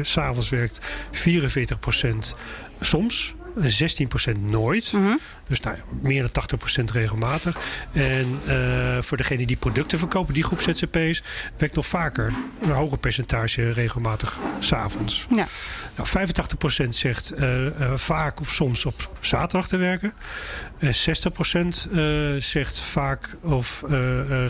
s'avonds 0.00 0.48
werkt, 0.48 0.80
44% 1.10 2.34
soms. 2.80 3.34
En 3.56 3.70
16% 3.70 4.40
nooit. 4.40 4.92
Mhm. 4.92 5.16
Dus 5.48 5.60
nou, 5.60 5.76
meer 6.02 6.30
dan 6.32 6.32
80% 6.32 6.90
regelmatig. 6.90 7.58
En 7.92 8.40
eh, 8.46 9.02
voor 9.02 9.16
degene 9.16 9.46
die 9.46 9.56
producten 9.56 9.98
verkopen, 9.98 10.34
die 10.34 10.42
groep 10.42 10.60
ZZP's, 10.60 11.22
werkt 11.56 11.74
nog 11.74 11.86
vaker 11.86 12.32
een 12.62 12.70
hoger 12.70 12.98
percentage 12.98 13.70
regelmatig 13.70 14.38
s'avonds. 14.58 15.26
Ja. 15.30 15.46
Nou, 15.96 16.08
85% 16.84 16.88
zegt 16.88 17.30
eh, 17.30 17.66
eh, 17.66 17.98
vaak 17.98 18.40
of 18.40 18.52
soms 18.52 18.84
op 18.84 19.10
zaterdag 19.20 19.68
te 19.68 19.76
werken. 19.76 20.12
En 20.78 20.94
60% 20.94 21.88
eh, 21.92 22.34
zegt 22.38 22.78
vaak 22.78 23.36
of 23.42 23.84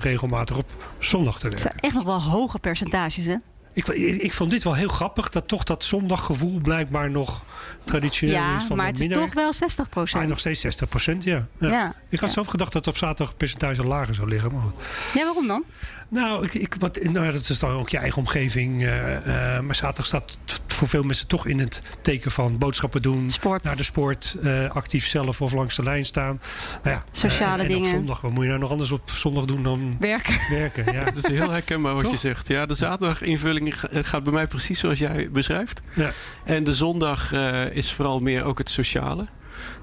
regelmatig 0.01 0.57
op 0.57 0.95
zondag 0.99 1.39
te 1.39 1.47
Het 1.47 1.55
werken. 1.55 1.71
zijn 1.71 1.93
echt 1.93 1.95
nog 1.95 2.05
wel 2.05 2.23
hoge 2.23 2.59
percentages, 2.59 3.27
hè? 3.27 3.37
Ik, 3.77 3.89
ik, 3.89 4.21
ik 4.23 4.33
vond 4.33 4.51
dit 4.51 4.65
wel 4.65 4.75
heel 4.75 4.89
grappig, 4.89 5.29
dat 5.29 5.49
toch 5.49 5.63
dat 5.65 5.85
zondaggevoel 5.85 6.61
blijkbaar 6.61 7.11
nog 7.11 7.45
traditioneel 7.85 8.35
Ja, 8.37 8.57
is. 8.57 8.65
Van 8.65 8.77
maar 8.77 8.87
het 8.87 9.01
is 9.01 9.09
toch 9.09 9.35
wel 9.35 9.53
60% 9.55 10.13
Maar 10.13 10.27
nog 10.27 10.39
steeds 10.39 10.61
60 10.61 10.89
procent, 10.89 11.25
ja. 11.25 11.47
ja. 11.59 11.69
Ja. 11.69 11.95
Ik 12.09 12.21
had 12.21 12.29
Ja. 12.29 12.35
zelf 12.35 12.47
gedacht 12.47 12.73
dat 12.73 12.87
op 12.87 12.97
zaterdag 12.97 13.29
het 13.29 13.37
percentage 13.37 13.85
lager 13.87 14.15
zou 14.15 14.29
liggen. 14.29 14.53
Maar 14.53 14.63
goed. 14.63 14.85
Ja, 15.15 15.25
waarom 15.25 15.47
dan? 15.47 15.65
Nou, 16.09 16.45
ik, 16.45 16.55
ik, 16.55 16.75
wat, 16.79 16.99
nou, 17.03 17.33
dat 17.33 17.49
is 17.49 17.59
dan 17.59 17.71
ook 17.71 17.89
je 17.89 17.99
eigen 17.99 18.19
omgeving. 18.19 18.83
eh, 18.83 19.57
eh, 19.57 19.63
maar 19.63 19.75
zaterdag 19.75 20.07
staat 20.07 20.39
voor 20.77 20.89
veel 20.89 21.03
mensen 21.03 21.27
toch 21.27 21.47
in 21.47 21.59
het 21.59 21.83
teken 22.03 22.31
van 22.31 22.59
boodschappen 22.59 23.03
doen, 23.03 23.31
Sport. 23.31 23.63
naar 23.63 23.77
de 23.77 23.83
sport, 23.83 24.37
eh, 24.43 24.71
actief 24.71 25.07
zelf 25.07 25.41
of 25.43 25.53
langs 25.53 25.77
de 25.77 25.83
lijn 25.83 26.05
staan. 26.05 26.41
Nou 26.83 26.97
ja, 26.97 27.05
Sociale 27.13 27.55
en, 27.63 27.69
en 27.69 27.69
dingen. 27.69 27.89
op 27.89 27.95
zondag, 27.95 28.21
wat 28.21 28.31
moet 28.31 28.43
je 28.43 28.49
nou 28.49 28.61
nog 28.61 28.71
anders 28.71 28.93
op 28.93 29.11
zondag 29.11 29.45
doen 29.45 29.63
dan 29.63 29.97
Werken. 30.01 30.39
werken? 30.51 30.93
Ja. 30.93 31.05
Het 31.11 31.17
is 31.17 31.27
heel 31.29 31.51
herkenbaar 31.51 31.93
wat 31.95 32.03
Toch? 32.03 32.13
je 32.13 32.19
zegt. 32.19 32.49
Ja, 32.49 32.67
de 32.67 32.75
zaterdaginvulling 32.75 33.81
ga- 33.81 33.89
gaat 33.93 34.23
bij 34.25 34.33
mij 34.33 34.47
precies 34.47 34.79
zoals 34.79 34.99
jij 34.99 35.31
beschrijft. 35.31 35.81
Ja. 35.95 36.11
En 36.45 36.65
de 36.65 36.73
zondag 36.73 37.33
eh, 37.33 37.71
is 37.77 37.93
vooral 37.93 38.19
meer 38.19 38.43
ook 38.45 38.59
het 38.59 38.71
sociale. 38.71 39.27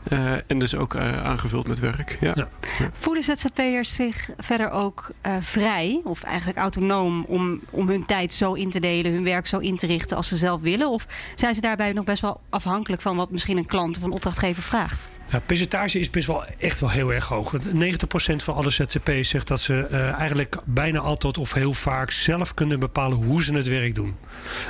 Eh, 0.03 0.33
en 0.47 0.59
dus 0.59 0.75
ook 0.75 0.95
eh, 0.95 1.23
aangevuld 1.23 1.67
met 1.67 1.79
werk. 1.79 2.17
Ja. 2.21 2.31
Ja. 2.35 2.47
Voelen 2.93 3.23
ZZP'ers 3.23 3.93
zich 3.93 4.29
verder 4.37 4.71
ook 4.71 5.11
eh, 5.21 5.35
vrij 5.39 6.01
of 6.03 6.23
eigenlijk 6.23 6.57
autonoom 6.57 7.23
om, 7.27 7.59
om 7.69 7.87
hun 7.87 8.05
tijd 8.05 8.33
zo 8.33 8.53
in 8.53 8.69
te 8.69 8.79
delen, 8.79 9.11
hun 9.11 9.23
werk 9.23 9.47
zo 9.47 9.57
in 9.57 9.75
te 9.75 9.87
richten 9.87 10.17
als 10.17 10.27
ze 10.27 10.37
zelf 10.37 10.61
willen? 10.61 10.89
Of 10.89 11.07
zijn 11.35 11.55
ze 11.55 11.61
daarbij 11.61 11.93
nog 11.93 12.05
best 12.05 12.21
wel 12.21 12.39
afhankelijk 12.49 13.01
van 13.01 13.15
wat 13.15 13.31
misschien 13.31 13.57
een 13.57 13.65
klant 13.65 13.97
of 13.97 14.03
een 14.03 14.11
opdrachtgever 14.11 14.63
vraagt? 14.63 15.09
Ja, 15.33 15.39
het 15.39 15.47
percentage 15.47 15.99
is 15.99 16.09
best 16.09 16.27
wel 16.27 16.45
echt 16.57 16.79
wel 16.79 16.89
heel 16.89 17.13
erg 17.13 17.27
hoog. 17.27 17.51
Want 17.51 17.65
90% 17.65 18.35
van 18.35 18.53
alle 18.53 18.69
ZZP'ers 18.69 19.29
zegt 19.29 19.47
dat 19.47 19.59
ze 19.59 19.85
eh, 19.85 20.11
eigenlijk 20.11 20.57
bijna 20.63 20.99
altijd 20.99 21.37
of 21.37 21.53
heel 21.53 21.73
vaak 21.73 22.11
zelf 22.11 22.53
kunnen 22.53 22.79
bepalen 22.79 23.17
hoe 23.17 23.43
ze 23.43 23.53
het 23.53 23.67
werk 23.67 23.95
doen. 23.95 24.15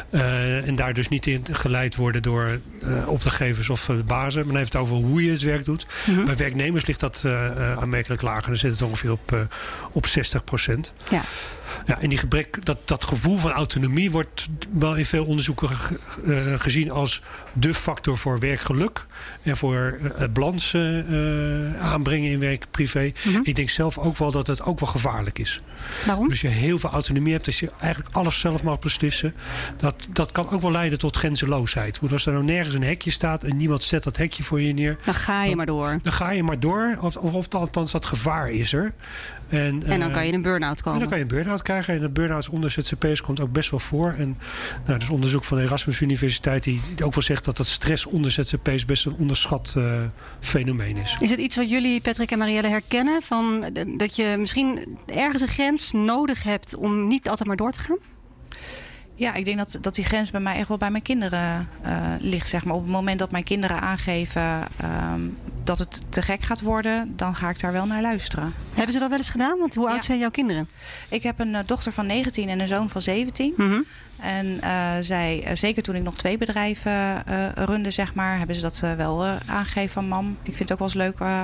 Eh, 0.10 0.68
en 0.68 0.76
daar 0.76 0.94
dus 0.94 1.08
niet 1.08 1.28
in 1.28 1.46
geleid 1.52 1.96
worden 1.96 2.22
door 2.22 2.60
eh, 2.82 3.08
opdrachtgevers 3.08 3.70
of 3.70 3.90
bazen. 4.06 4.40
Maar 4.40 4.48
dan 4.48 4.56
heeft 4.56 4.74
het 4.74 4.82
over 4.82 4.96
hoe 4.96 5.24
je 5.24 5.32
het 5.32 5.42
werk 5.42 5.66
doet. 5.66 5.86
Mhm. 6.06 6.26
Bij 6.26 6.36
werknemers 6.36 6.86
ligt 6.86 7.00
dat 7.00 7.26
aanmerkelijk 7.80 8.22
lager. 8.22 8.48
Dan 8.48 8.56
zit 8.56 8.72
het 8.72 8.82
ongeveer 8.82 9.12
op, 9.12 9.48
op 9.92 10.06
60%. 10.08 10.94
Ja. 11.10 11.22
Ja, 11.86 12.02
en 12.02 12.10
die 12.10 12.18
gebrek, 12.18 12.66
dat, 12.66 12.78
dat 12.88 13.04
gevoel 13.04 13.38
van 13.38 13.52
autonomie 13.52 14.12
wordt 14.12 14.48
wel 14.80 14.96
in 14.96 15.06
veel 15.06 15.26
onderzoeken 15.26 15.70
eh, 16.26 16.54
gezien 16.60 16.92
als 16.92 17.22
de 17.54 17.74
factor 17.74 18.18
voor 18.18 18.40
werkgeluk. 18.40 19.06
En 19.44 19.58
voor 19.58 20.00
het 20.16 20.34
balans 20.34 20.74
eh, 20.74 21.82
aanbrengen 21.82 22.30
in 22.32 22.40
werk-privé. 22.40 23.12
Mhm. 23.26 23.40
Ik 23.44 23.56
denk 23.56 23.70
zelf 23.70 23.98
ook 23.98 24.18
wel 24.18 24.32
dat 24.32 24.48
het 24.48 24.64
ook 24.64 24.80
wel 24.80 24.90
gevaarlijk 24.90 25.40
is. 25.40 25.62
Waarom? 26.06 26.30
Als 26.30 26.42
je 26.42 26.48
heel 26.48 26.80
veel 26.80 26.90
autonomie 26.90 27.34
hebt, 27.34 27.48
als 27.48 27.60
je 27.60 27.72
eigenlijk 27.78 28.16
alles 28.16 28.40
zelf 28.40 28.64
mag 28.64 28.80
beslissen. 28.80 29.34
Dat, 29.78 30.08
dat 30.10 30.32
kan 30.32 30.50
ook 30.50 30.62
wel 30.62 30.72
leiden 30.72 31.00
tot 31.00 31.16
grenzeloosheid. 31.18 32.00
Want 32.00 32.12
als 32.12 32.26
er 32.26 32.32
nou 32.34 32.44
nergens 32.46 32.76
een 32.76 32.84
hekje 32.84 33.12
staat 33.12 33.44
en 33.44 33.58
niemand 33.58 33.84
zet 33.84 34.04
dat 34.04 34.18
hekje 34.18 34.44
voor 34.44 34.62
je 34.62 34.74
neer. 34.74 34.98
Dan 35.06 35.14
ga 35.14 35.42
je 35.42 35.48
Dan- 35.48 35.58
maar 35.58 35.66
door. 35.66 36.00
Dan 36.02 36.14
ga 36.14 36.30
je 36.32 36.44
maar 36.44 36.60
door, 36.60 36.98
of, 37.02 37.18
of, 37.18 37.34
of 37.34 37.48
althans 37.54 37.92
dat 37.92 38.06
gevaar 38.06 38.50
is 38.50 38.74
er. 38.74 38.94
En, 39.54 39.84
En 39.84 40.00
dan 40.00 40.10
eh, 40.10 40.14
kan 40.14 40.26
je 40.26 40.34
een 40.34 40.42
burn-out 40.42 40.78
en 40.78 40.84
komen. 40.84 41.00
dan 41.00 41.10
kan 41.10 41.18
je 41.18 41.24
een 41.24 41.30
burn-out 41.30 41.62
krijgen. 41.62 41.96
En 41.96 42.04
een 42.04 42.14
burn-out 42.14 42.50
onder 42.50 42.72
ZZP'ers 42.72 43.22
komt 43.22 43.42
ook 43.42 43.52
best 43.52 43.70
wel 43.70 43.80
voor. 43.80 44.14
En 44.18 44.38
nou, 44.86 44.96
er 44.98 45.02
is 45.02 45.10
onderzoek 45.10 45.44
van 45.44 45.58
de 45.58 45.64
Erasmus 45.64 46.02
Universiteit 46.02 46.64
die, 46.64 46.82
ook 47.04 47.14
wel 47.14 47.24
zegt 47.24 47.46
dat 47.46 47.58
dat 47.58 47.66
stress 47.66 48.06
onder 48.06 48.32
ZZP'ers 48.32 48.86
best 48.86 49.06
een 49.06 49.16
onderschat 49.20 49.74
eh, 49.78 50.02
fenomeen 50.40 50.98
is. 50.98 51.18
Is 51.20 51.30
het 51.30 51.40
iets 51.40 51.56
wat 51.56 51.70
jullie, 51.70 52.02
Patrick 52.02 52.32
en 52.32 52.38
Marielle, 52.38 52.68
herkennen? 52.68 53.22
Van, 53.22 53.64
eh, 53.64 53.86
dat 53.98 54.16
je 54.16 54.36
misschien 54.40 54.98
ergens 55.06 55.42
een 55.42 55.48
grens 55.48 55.92
nodig 55.92 56.44
hebt 56.44 56.76
om 56.76 57.08
niet 57.08 57.30
altijd 57.30 57.48
maar 57.48 57.58
door 57.58 57.72
te 57.72 57.80
gaan? 57.80 57.98
Ja, 59.16 59.34
ik 59.34 59.46
denk 59.46 59.58
dat, 59.58 59.78
dat 59.82 59.96
die 59.96 60.06
grens 60.06 60.32
bij 60.32 60.42
mij 60.42 60.56
echt 60.56 60.68
wel 60.68 60.78
bij 60.78 60.92
mijn 60.92 61.04
kinderen 61.04 61.68
eh, 61.82 62.02
ligt. 62.20 62.50
Zeg 62.50 62.66
maar. 62.66 62.76
Op 62.76 62.82
het 62.82 62.92
moment 62.92 63.20
dat 63.20 63.32
mijn 63.32 63.44
kinderen 63.44 63.82
aangeven 63.82 64.42
ehm, 64.78 65.22
dat 65.64 65.80
het 65.80 66.02
te 66.10 66.22
gek 66.22 66.42
gaat 66.42 66.62
worden, 66.62 67.14
dan 67.16 67.36
ga 67.36 67.50
ik 67.50 67.60
daar 67.60 67.72
wel 67.72 67.86
naar 67.86 68.02
luisteren. 68.02 68.54
Hebben 68.74 68.94
ze 68.94 69.00
dat 69.00 69.10
wel 69.10 69.18
eens 69.18 69.30
gedaan? 69.30 69.60
Want 69.60 69.76
hoe 69.76 69.88
oud 69.88 69.96
Ja. 69.96 70.02
zijn 70.02 70.20
jouw 70.20 70.30
kinderen? 70.30 70.70
Ik 71.10 71.24
heb 71.24 71.40
een 71.40 71.56
eh, 71.56 71.62
dochter 71.66 71.92
van 71.92 72.06
19 72.06 72.50
en 72.50 72.60
een 72.60 72.68
zoon 72.68 72.90
van 72.90 73.02
17. 73.02 73.54
Mhm. 73.58 73.80
En 74.24 74.62
eh, 74.62 74.92
zij, 75.02 75.44
eh, 75.46 75.56
zeker 75.56 75.84
toen 75.84 75.96
ik 75.96 76.04
nog 76.04 76.16
twee 76.16 76.38
bedrijven 76.38 77.26
eh 77.26 77.36
runde, 77.56 77.92
zeg 77.92 78.14
maar, 78.14 78.38
hebben 78.38 78.56
ze 78.56 78.62
dat 78.62 78.80
wel 78.98 79.26
aangegeven 79.46 79.90
van 79.90 80.08
mam. 80.08 80.38
Ik 80.44 80.56
vind 80.56 80.60
het 80.60 80.72
ook 80.72 80.78
wel 80.80 80.88
eens 80.88 80.98
leuk 80.98 81.20
eh, 81.20 81.42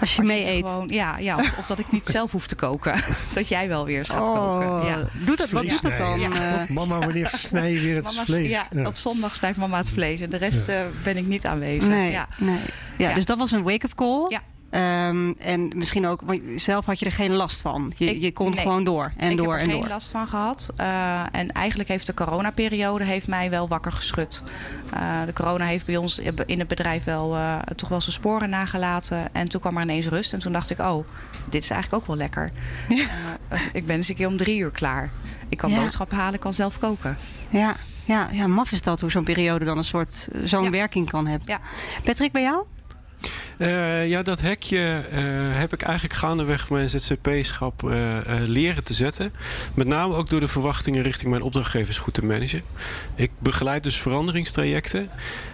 Als 0.00 0.14
je 0.14 0.20
als 0.20 0.28
mee 0.28 0.46
eet. 0.48 0.68
Gewoon, 0.68 0.88
ja, 0.88 1.18
ja 1.18 1.36
of, 1.36 1.58
of 1.58 1.66
dat 1.66 1.78
ik 1.78 1.92
niet 1.92 2.06
zelf 2.16 2.32
hoef 2.32 2.46
te 2.46 2.54
koken. 2.54 3.00
dat 3.34 3.48
jij 3.48 3.68
wel 3.68 3.84
weer 3.86 3.98
eens 3.98 4.08
gaat 4.08 4.28
Oh, 4.28 4.34
koken. 4.34 4.86
Ja. 4.88 4.98
doet 5.24 5.38
dat, 5.38 5.50
wat 5.50 5.68
doet 5.68 5.82
dat 5.82 5.96
dan? 5.96 6.32
Mama, 6.68 6.98
wanneer 6.98 7.28
versnij 7.28 7.70
je 7.70 7.80
weer 7.80 7.94
het 7.96 8.04
Mama's- 8.04 8.24
vlees? 8.24 8.50
ja, 8.50 8.66
Ja. 8.74 8.86
Op 8.86 8.96
zondag 8.96 9.34
snijdt 9.34 9.56
mama 9.58 9.76
het 9.76 9.90
vlees 9.90 10.20
en 10.20 10.30
de 10.30 10.36
rest 10.36 10.66
Ja. 10.66 10.72
eh, 10.80 10.86
ben 11.04 11.16
ik 11.16 11.26
niet 11.26 11.46
aanwezig. 11.46 11.88
Nee, 11.88 12.10
Ja. 12.10 12.28
nee. 12.38 12.58
Ja, 12.96 13.08
Ja. 13.08 13.14
Dus 13.14 13.24
dat 13.24 13.38
was 13.38 13.50
een 13.52 13.62
wake-up 13.62 13.94
call. 13.94 14.26
Ja. 14.28 14.40
Ehm, 14.70 15.32
en 15.38 15.68
misschien 15.76 16.06
ook, 16.06 16.20
want 16.24 16.40
zelf 16.54 16.84
had 16.84 16.98
je 16.98 17.04
er 17.06 17.12
geen 17.12 17.32
last 17.32 17.60
van. 17.60 17.92
Je, 17.96 18.06
Ik- 18.10 18.20
je 18.20 18.32
kon 18.32 18.50
nee. 18.50 18.60
gewoon 18.60 18.84
door 18.84 19.12
en 19.16 19.30
ik 19.30 19.36
door 19.36 19.46
heb 19.52 19.56
en 19.56 19.64
er 19.64 19.70
geen 19.70 19.80
door. 19.80 19.88
last 19.90 20.10
van 20.10 20.28
gehad. 20.28 20.72
Eh, 20.76 21.22
en 21.32 21.52
eigenlijk 21.52 21.88
heeft 21.88 22.06
de 22.06 22.14
coronaperiode 22.14 23.04
heeft 23.04 23.28
mij 23.28 23.50
wel 23.50 23.68
wakker 23.68 23.92
geschud. 23.92 24.42
Eh, 24.92 25.24
de 25.26 25.32
corona 25.32 25.64
heeft 25.64 25.86
bij 25.86 25.96
ons 25.96 26.18
in 26.46 26.58
het 26.58 26.68
bedrijf 26.68 27.04
wel 27.04 27.34
eh, 27.36 27.58
toch 27.76 27.88
wel 27.88 28.00
zijn 28.00 28.12
sporen 28.14 28.50
nagelaten. 28.50 29.34
En 29.34 29.48
toen 29.48 29.60
kwam 29.60 29.76
er 29.76 29.82
ineens 29.82 30.06
rust. 30.06 30.32
En 30.32 30.38
toen 30.38 30.52
dacht 30.52 30.70
ik, 30.70 30.78
oh, 30.78 31.06
dit 31.48 31.62
is 31.62 31.70
eigenlijk 31.70 32.02
ook 32.02 32.08
wel 32.08 32.16
lekker. 32.16 32.48
Ik 33.72 33.86
ben 33.86 33.96
eens 33.96 34.08
een 34.08 34.14
keer 34.16 34.26
om 34.26 34.36
drie 34.36 34.58
uur 34.58 34.70
klaar. 34.70 35.10
Ik 35.48 35.58
kan 35.58 35.70
Ja. 35.70 35.80
boodschappen 35.80 36.16
halen, 36.16 36.34
ik 36.34 36.40
kan 36.40 36.54
zelf 36.54 36.78
koken. 36.78 37.16
Ja, 37.50 37.74
ja, 38.04 38.28
ja, 38.32 38.46
maf 38.46 38.72
is 38.72 38.82
dat 38.82 39.00
hoe 39.00 39.10
zo'n 39.10 39.24
periode 39.24 39.64
dan 39.64 39.76
een 39.78 39.84
soort 39.84 40.28
zo'n 40.44 40.62
Ja. 40.64 40.70
werking 40.70 41.10
kan 41.10 41.26
hebben. 41.26 41.48
Ja. 41.48 41.60
Patrick, 42.04 42.32
bij 42.32 42.42
jou? 42.42 42.64
Eh, 43.60 44.08
ja, 44.08 44.22
dat 44.22 44.40
hekje 44.40 45.00
eh, 45.10 45.20
heb 45.58 45.72
ik 45.72 45.82
eigenlijk 45.82 46.18
gaandeweg 46.18 46.70
mijn 46.70 46.90
ZZP-schap 46.90 47.90
eh, 47.90 48.18
leren 48.46 48.84
te 48.84 48.94
zetten. 48.94 49.32
Met 49.74 49.86
name 49.86 50.14
ook 50.14 50.28
door 50.28 50.40
de 50.40 50.48
verwachtingen 50.48 51.02
richting 51.02 51.30
mijn 51.30 51.42
opdrachtgevers 51.42 51.98
goed 51.98 52.14
te 52.14 52.24
managen. 52.24 52.62
Ik 53.14 53.30
begeleid 53.38 53.82
dus 53.82 53.96
veranderingstrajecten. 53.96 55.10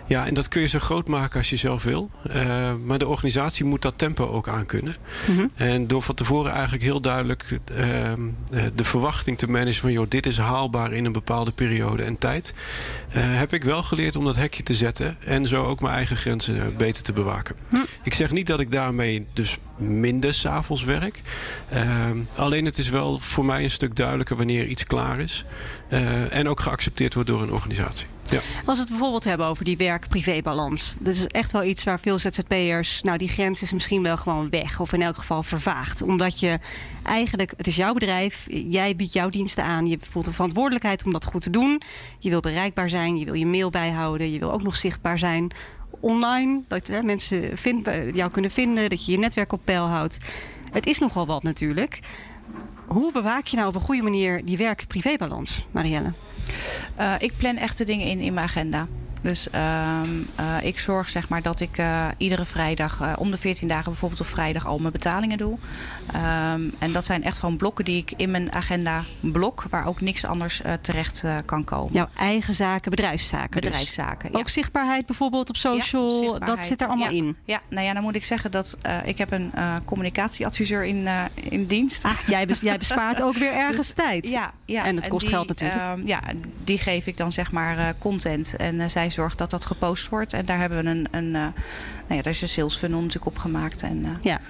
Ja, 0.06 0.26
en 0.26 0.34
dat 0.34 0.48
kun 0.48 0.60
je 0.60 0.66
zo 0.66 0.78
groot 0.78 1.08
maken 1.08 1.38
als 1.38 1.50
je 1.50 1.56
zelf 1.56 1.82
wil. 1.82 2.10
Maar 2.84 2.98
de 2.98 3.08
organisatie 3.08 3.64
moet 3.64 3.82
dat 3.82 3.98
tempo 3.98 4.26
ook 4.26 4.48
aankunnen. 4.48 4.96
Mhm. 5.28 5.46
En 5.54 5.86
door 5.86 6.02
van 6.02 6.14
tevoren 6.14 6.52
eigenlijk 6.52 6.82
heel 6.82 7.00
duidelijk 7.00 7.44
ehm, 7.74 8.20
eh, 8.52 8.62
de 8.74 8.84
verwachting 8.84 9.38
te 9.38 9.50
managen 9.50 9.80
van... 9.80 9.92
joh, 9.92 10.06
dit 10.08 10.26
is 10.26 10.38
haalbaar 10.38 10.92
in 10.92 11.04
een 11.04 11.12
bepaalde 11.12 11.52
periode 11.52 12.02
en 12.02 12.18
tijd... 12.18 12.54
heb 13.08 13.52
ik 13.52 13.64
wel 13.64 13.82
geleerd 13.82 14.16
om 14.16 14.24
dat 14.24 14.36
hekje 14.36 14.62
te 14.62 14.74
zetten... 14.74 15.16
en 15.24 15.46
zo 15.46 15.64
ook 15.64 15.80
mijn 15.80 15.94
eigen 15.94 16.16
grenzen 16.16 16.76
beter 16.76 17.02
te 17.02 17.12
bewaken. 17.12 17.56
Hm. 17.70 17.76
Ik 18.02 18.14
zeg 18.14 18.30
niet 18.30 18.46
dat 18.46 18.60
ik 18.60 18.70
daarmee 18.70 19.26
dus 19.32 19.58
minder 19.76 20.34
s'avonds 20.34 20.84
werk. 20.84 21.22
Ehm, 21.68 22.18
alleen 22.36 22.64
het 22.64 22.78
is 22.78 22.88
wel 22.88 23.18
voor 23.18 23.44
mij 23.44 23.62
een 23.62 23.70
stuk 23.70 23.96
duidelijker 23.96 24.36
wanneer 24.36 24.66
iets 24.66 24.84
klaar 24.84 25.18
is. 25.18 25.44
eh, 25.88 26.32
en 26.36 26.48
ook 26.48 26.60
geaccepteerd 26.60 27.14
wordt 27.14 27.28
door 27.28 27.42
een 27.42 27.52
organisatie. 27.52 28.06
Ja. 28.30 28.38
Als 28.64 28.74
we 28.76 28.80
het 28.80 28.88
bijvoorbeeld 28.90 29.24
hebben 29.24 29.46
over 29.46 29.64
die 29.64 29.76
werk-privé-balans. 29.76 30.96
Dat 31.00 31.14
is 31.14 31.26
echt 31.26 31.52
wel 31.52 31.64
iets 31.64 31.84
waar 31.84 32.00
veel 32.00 32.18
ZZP'ers... 32.18 33.02
Nou, 33.02 33.18
die 33.18 33.28
grens 33.28 33.62
is 33.62 33.72
misschien 33.72 34.02
wel 34.02 34.16
gewoon 34.16 34.50
weg. 34.50 34.80
Of 34.80 34.92
in 34.92 35.02
elk 35.02 35.16
geval 35.16 35.42
vervaagd. 35.42 36.02
Omdat 36.02 36.40
je 36.40 36.58
eigenlijk... 37.02 37.52
Het 37.56 37.66
is 37.66 37.76
jouw 37.76 37.92
bedrijf. 37.92 38.46
Jij 38.68 38.96
biedt 38.96 39.12
jouw 39.12 39.30
diensten 39.30 39.64
aan. 39.64 39.86
Je 39.86 39.98
voelt 40.10 40.26
een 40.26 40.32
verantwoordelijkheid 40.32 41.04
om 41.04 41.12
dat 41.12 41.24
goed 41.24 41.42
te 41.42 41.50
doen. 41.50 41.82
Je 42.18 42.30
wil 42.30 42.40
bereikbaar 42.40 42.88
zijn. 42.88 43.16
Je 43.16 43.24
wil 43.24 43.34
je 43.34 43.46
mail 43.46 43.70
bijhouden. 43.70 44.32
Je 44.32 44.38
wil 44.38 44.52
ook 44.52 44.62
nog 44.62 44.76
zichtbaar 44.76 45.18
zijn 45.18 45.50
online. 46.06 46.60
Dat 46.68 46.90
mensen 47.02 47.54
jou 48.12 48.30
kunnen 48.30 48.50
vinden. 48.50 48.88
Dat 48.88 49.06
je 49.06 49.12
je 49.12 49.18
netwerk 49.18 49.52
op 49.52 49.60
peil 49.64 49.84
houdt. 49.84 50.18
Het 50.72 50.86
is 50.86 50.98
nogal 50.98 51.26
wat 51.26 51.42
natuurlijk. 51.42 52.00
Hoe 52.86 53.12
bewaak 53.12 53.46
je 53.46 53.56
nou 53.56 53.68
op 53.68 53.74
een 53.74 53.80
goede 53.80 54.02
manier 54.02 54.44
die 54.44 54.56
werk-privé-balans, 54.56 55.66
Marielle? 55.70 56.12
Eh, 56.96 57.14
ik 57.18 57.32
plan 57.36 57.56
echte 57.56 57.84
dingen 57.84 58.06
in 58.06 58.20
in 58.20 58.34
mijn 58.34 58.46
agenda. 58.46 58.86
Dus 59.22 59.50
ehm, 59.50 60.08
eh, 60.34 60.56
ik 60.62 60.78
zorg 60.78 61.08
zeg 61.08 61.28
maar 61.28 61.42
dat 61.42 61.60
ik 61.60 61.78
eh, 61.78 62.06
iedere 62.16 62.44
vrijdag, 62.44 63.00
eh, 63.00 63.12
om 63.18 63.30
de 63.30 63.36
14 63.38 63.68
dagen 63.68 63.84
bijvoorbeeld 63.84 64.20
op 64.20 64.26
vrijdag, 64.26 64.66
al 64.66 64.78
mijn 64.78 64.92
betalingen 64.92 65.38
doe. 65.38 65.58
Ehm, 66.12 66.60
en 66.78 66.92
dat 66.92 67.04
zijn 67.04 67.24
echt 67.24 67.38
gewoon 67.38 67.56
blokken 67.56 67.84
die 67.84 67.96
ik 68.00 68.12
in 68.16 68.30
mijn 68.30 68.52
agenda 68.52 69.02
blok, 69.20 69.64
waar 69.70 69.86
ook 69.86 70.00
niks 70.00 70.24
anders 70.24 70.60
terecht 70.80 71.24
kan 71.44 71.64
komen. 71.64 71.92
Jouw 71.92 72.08
eigen 72.16 72.54
zaken, 72.54 72.90
bedrijfszaken. 72.90 73.60
dus. 73.62 73.70
Bedrijfszaken. 73.70 74.32
ja. 74.32 74.38
Ook 74.38 74.48
zichtbaarheid 74.48 75.06
bijvoorbeeld 75.06 75.48
op 75.48 75.56
social, 75.56 76.32
Ja, 76.32 76.38
dat 76.46 76.66
zit 76.66 76.80
er 76.80 76.86
allemaal 76.86 77.10
Ja. 77.10 77.16
in. 77.16 77.36
Ja, 77.44 77.60
nou 77.68 77.86
ja, 77.86 77.92
dan 77.92 78.02
moet 78.02 78.14
ik 78.14 78.24
zeggen 78.24 78.50
dat 78.50 78.76
ik 79.04 79.18
heb 79.18 79.32
een 79.32 79.52
communicatieadviseur 79.84 80.84
in, 80.84 81.08
in 81.34 81.66
dienst. 81.66 82.04
Ah, 82.04 82.18
jij, 82.26 82.46
bes- 82.46 82.60
jij 82.60 82.78
bespaart 82.78 83.22
ook 83.22 83.34
weer 83.36 83.52
ergens 83.64 83.76
Dus, 83.76 83.92
tijd. 83.92 84.28
Ja, 84.30 84.50
ja. 84.64 84.84
En 84.84 84.96
het 84.96 85.08
kost 85.08 85.26
die, 85.26 85.34
geld 85.34 85.48
natuurlijk. 85.48 85.80
ehm, 85.80 86.06
ja, 86.06 86.20
die 86.64 86.78
geef 86.78 87.06
ik 87.06 87.16
dan 87.16 87.32
zeg 87.32 87.52
maar 87.52 87.94
content. 87.98 88.56
En 88.56 88.80
eh, 88.80 88.88
zij 89.10 89.22
zorgt 89.24 89.38
dat 89.38 89.50
dat 89.50 89.64
gepost 89.64 90.08
wordt. 90.08 90.32
En 90.32 90.44
daar 90.44 90.58
hebben 90.58 90.84
we 90.84 90.90
een, 90.90 91.06
een 91.10 91.34
eh, 91.34 91.40
nou 91.40 91.52
ja, 92.16 92.22
daar 92.22 92.26
is 92.32 92.42
een 92.42 92.48
sales 92.48 92.76
funnel 92.76 92.98
natuurlijk 93.00 93.26
op 93.26 93.38
gemaakt. 93.38 93.82
En, 93.82 94.04
eh, 94.04 94.10
Ja. 94.22 94.40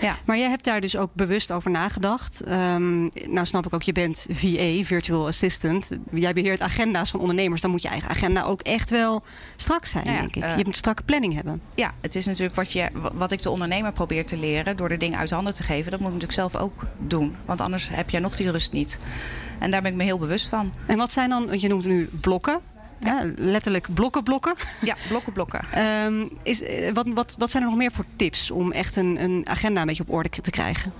Ja. 0.00 0.16
Maar 0.24 0.38
jij 0.38 0.48
hebt 0.48 0.64
daar 0.64 0.80
dus 0.80 0.96
ook 0.96 1.10
bewust 1.12 1.52
over 1.52 1.70
nagedacht. 1.70 2.40
Ehm, 2.40 3.00
nou 3.26 3.44
snap 3.46 3.66
ik 3.66 3.72
ook, 3.74 3.82
je 3.82 3.92
bent 3.92 4.26
VA, 4.30 4.82
Virtual 4.84 5.26
Assistant. 5.26 5.90
Jij 6.10 6.32
beheert 6.32 6.60
agenda's 6.60 7.10
van 7.10 7.20
ondernemers. 7.20 7.60
Dan 7.60 7.70
moet 7.70 7.82
je 7.82 7.88
eigen 7.88 8.08
agenda 8.08 8.42
ook 8.42 8.60
echt 8.60 8.90
wel 8.90 9.22
strak 9.56 9.84
zijn, 9.86 10.04
Ja, 10.04 10.18
denk 10.20 10.36
ik. 10.36 10.42
eh, 10.42 10.50
je 10.50 10.56
moet 10.56 10.66
een 10.66 10.72
strakke 10.74 11.02
planning 11.02 11.34
hebben. 11.34 11.60
ja, 11.74 11.94
het 12.00 12.14
is 12.14 12.26
natuurlijk 12.26 12.54
wat, 12.56 12.72
je, 12.72 12.88
wat 13.14 13.30
ik 13.32 13.42
de 13.42 13.50
ondernemer 13.50 13.92
probeer 13.92 14.26
te 14.26 14.38
leren. 14.38 14.76
Door 14.76 14.88
de 14.88 14.96
dingen 14.96 15.18
uit 15.18 15.30
handen 15.30 15.54
te 15.54 15.62
geven. 15.62 15.90
Dat 15.90 16.00
moet 16.00 16.12
ik 16.12 16.14
natuurlijk 16.20 16.50
zelf 16.50 16.62
ook 16.62 16.86
doen. 16.98 17.36
Want 17.44 17.60
anders 17.60 17.88
heb 17.88 18.10
jij 18.10 18.20
nog 18.20 18.36
die 18.36 18.50
rust 18.50 18.72
niet. 18.72 18.98
En 19.58 19.70
daar 19.70 19.82
ben 19.82 19.90
ik 19.90 19.96
me 19.96 20.04
heel 20.04 20.18
bewust 20.18 20.48
van. 20.48 20.72
En 20.86 20.96
wat 20.98 21.12
zijn 21.12 21.30
dan, 21.30 21.46
want 21.46 21.60
je 21.60 21.68
noemt 21.68 21.86
nu 21.86 22.08
blokken. 22.20 22.58
Hè, 23.00 23.32
letterlijk 23.36 23.94
blokken 23.94 24.22
blokken. 24.22 24.54
Ja, 24.80 24.96
blokken 25.08 25.32
blokken. 25.32 25.60
Ehm, 25.72 26.26
is, 26.42 26.62
eh, 26.62 26.92
wat, 26.92 27.06
wat, 27.14 27.34
wat 27.38 27.50
zijn 27.50 27.62
er 27.62 27.68
nog 27.68 27.78
meer 27.78 27.92
voor 27.92 28.04
tips 28.16 28.50
om 28.50 28.72
echt 28.72 28.96
een, 28.96 29.22
een 29.22 29.42
agenda 29.48 29.80
een 29.80 29.86
beetje 29.86 30.02
op 30.02 30.12
orde 30.12 30.28
te 30.28 30.50
krijgen? 30.50 30.92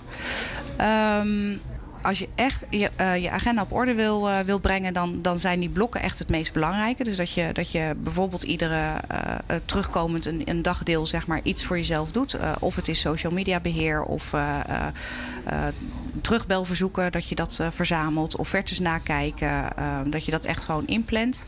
Ehm, 0.76 1.56
als 2.06 2.18
je 2.18 2.28
echt 2.34 2.66
je, 2.70 2.90
uh, 3.00 3.16
je 3.22 3.30
agenda 3.30 3.62
op 3.62 3.72
orde 3.72 3.94
wil, 3.94 4.28
uh, 4.28 4.38
wil 4.38 4.58
brengen, 4.58 4.92
dan, 4.92 5.22
dan 5.22 5.38
zijn 5.38 5.60
die 5.60 5.68
blokken 5.68 6.00
echt 6.00 6.18
het 6.18 6.28
meest 6.28 6.52
belangrijke. 6.52 7.04
Dus 7.04 7.16
dat 7.16 7.32
je, 7.32 7.52
dat 7.52 7.70
je 7.70 7.94
bijvoorbeeld 7.98 8.42
iedere 8.42 8.92
uh, 9.12 9.56
terugkomend 9.64 10.26
een, 10.26 10.42
een, 10.44 10.62
dagdeel 10.62 11.06
zeg 11.06 11.26
maar, 11.26 11.40
iets 11.42 11.64
voor 11.64 11.76
jezelf 11.76 12.10
doet. 12.10 12.36
of 12.58 12.76
het 12.76 12.88
is 12.88 13.00
social 13.00 13.32
media 13.32 13.60
beheer 13.60 14.02
of 14.02 14.34
terugbelverzoeken, 16.20 17.12
dat 17.12 17.28
je 17.28 17.34
dat 17.34 17.60
verzamelt. 17.70 18.36
Offertes 18.36 18.78
nakijken, 18.78 19.68
dat 20.10 20.24
je 20.24 20.30
dat 20.30 20.44
echt 20.44 20.64
gewoon 20.64 20.86
inplant. 20.86 21.44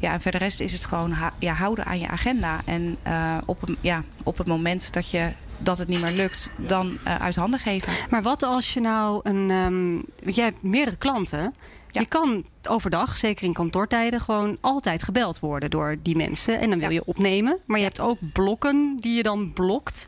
Ja, 0.00 0.12
en 0.12 0.20
verder 0.20 0.40
rest 0.40 0.60
is 0.60 0.72
het 0.72 0.84
gewoon 0.84 1.14
ja, 1.38 1.52
houden 1.52 1.84
aan 1.84 2.00
je 2.00 2.08
agenda. 2.08 2.60
En 2.64 2.96
op, 3.44 3.74
ja, 3.80 4.02
op 4.22 4.38
het 4.38 4.46
moment 4.46 4.92
dat 4.92 5.10
je 5.10 5.32
dat 5.62 5.78
het 5.78 5.88
niet 5.88 6.00
meer 6.00 6.12
lukt, 6.12 6.50
dan 6.56 6.98
uh, 7.06 7.14
uit 7.16 7.36
handen 7.36 7.60
geven. 7.60 7.92
Maar 8.10 8.22
wat 8.22 8.42
als 8.42 8.74
je 8.74 8.80
nou 8.80 9.20
een. 9.22 9.50
Um, 9.50 10.02
jij 10.24 10.44
hebt 10.44 10.62
meerdere 10.62 10.96
klanten. 10.96 11.54
Ja. 11.90 12.00
Je 12.00 12.06
kan 12.06 12.44
overdag, 12.68 13.16
zeker 13.16 13.44
in 13.44 13.52
kantoortijden, 13.52 14.20
gewoon 14.20 14.56
altijd 14.60 15.02
gebeld 15.02 15.40
worden 15.40 15.70
door 15.70 15.96
die 16.02 16.16
mensen. 16.16 16.60
En 16.60 16.70
dan 16.70 16.78
wil 16.78 16.88
ja. 16.88 16.94
je 16.94 17.04
opnemen. 17.04 17.58
Maar 17.66 17.78
je 17.78 17.84
hebt 17.84 18.00
ook 18.00 18.18
blokken 18.32 18.96
die 19.00 19.16
je 19.16 19.22
dan 19.22 19.52
blokt. 19.52 20.06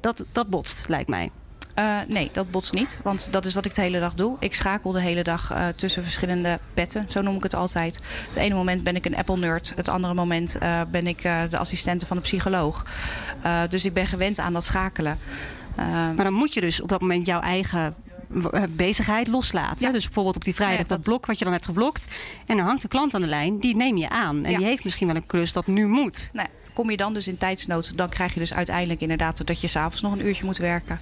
Dat, 0.00 0.24
dat 0.32 0.48
botst, 0.48 0.88
lijkt 0.88 1.08
mij. 1.08 1.30
Uh, 1.78 1.98
nee, 2.08 2.30
dat 2.32 2.50
botst 2.50 2.72
niet. 2.72 3.00
Want 3.02 3.28
dat 3.30 3.44
is 3.44 3.54
wat 3.54 3.64
ik 3.64 3.74
de 3.74 3.80
hele 3.80 4.00
dag 4.00 4.14
doe. 4.14 4.36
Ik 4.40 4.54
schakel 4.54 4.92
de 4.92 5.00
hele 5.00 5.22
dag 5.22 5.52
uh, 5.52 5.66
tussen 5.76 6.02
verschillende 6.02 6.58
petten. 6.74 7.06
Zo 7.08 7.22
noem 7.22 7.36
ik 7.36 7.42
het 7.42 7.54
altijd. 7.54 8.00
Het 8.28 8.36
ene 8.36 8.54
moment 8.54 8.82
ben 8.82 8.96
ik 8.96 9.06
een 9.06 9.16
Apple-nerd. 9.16 9.72
Het 9.76 9.88
andere 9.88 10.14
moment 10.14 10.56
uh, 10.62 10.80
ben 10.90 11.06
ik 11.06 11.22
de 11.22 11.56
assistente 11.58 12.06
van 12.06 12.16
de 12.16 12.22
psycholoog. 12.22 12.86
dus 13.68 13.84
ik 13.84 13.92
ben 13.92 14.06
gewend 14.06 14.38
aan 14.38 14.52
dat 14.52 14.64
schakelen. 14.64 15.18
maar 15.76 16.24
dan 16.24 16.32
moet 16.32 16.54
je 16.54 16.60
dus 16.60 16.80
op 16.80 16.88
dat 16.88 17.00
moment 17.00 17.26
jouw 17.26 17.40
eigen 17.40 17.94
bezigheid 18.70 19.26
loslaten. 19.26 19.86
Ja. 19.86 19.92
Dus 19.92 20.04
bijvoorbeeld 20.04 20.36
op 20.36 20.44
die 20.44 20.54
vrijdag 20.54 20.78
ja, 20.78 20.84
dat... 20.84 20.96
dat... 20.96 21.06
blok 21.06 21.26
wat 21.26 21.38
je 21.38 21.44
dan 21.44 21.52
hebt 21.52 21.66
geblokt. 21.66 22.08
En 22.46 22.56
dan 22.56 22.66
hangt 22.66 22.82
de 22.82 22.88
klant 22.88 23.14
aan 23.14 23.20
de 23.20 23.26
lijn. 23.26 23.58
Die 23.58 23.76
neem 23.76 23.96
je 23.96 24.08
aan. 24.08 24.44
En 24.44 24.50
ja. 24.50 24.56
die 24.56 24.66
heeft 24.66 24.84
misschien 24.84 25.06
wel 25.06 25.16
een 25.16 25.26
klus 25.26 25.52
dat 25.52 25.66
nu 25.66 25.86
moet. 25.86 26.30
Nee. 26.32 26.46
Kom 26.72 26.90
je 26.90 26.96
dan 26.96 27.14
dus 27.14 27.28
in 27.28 27.38
tijdsnood, 27.38 27.96
dan 27.96 28.08
krijg 28.08 28.34
je 28.34 28.40
dus 28.40 28.54
uiteindelijk 28.54 29.00
inderdaad 29.00 29.46
dat 29.46 29.60
je 29.60 29.66
s'avonds 29.66 30.02
nog 30.02 30.12
een 30.12 30.26
uurtje 30.26 30.44
moet 30.44 30.58
werken. 30.58 31.00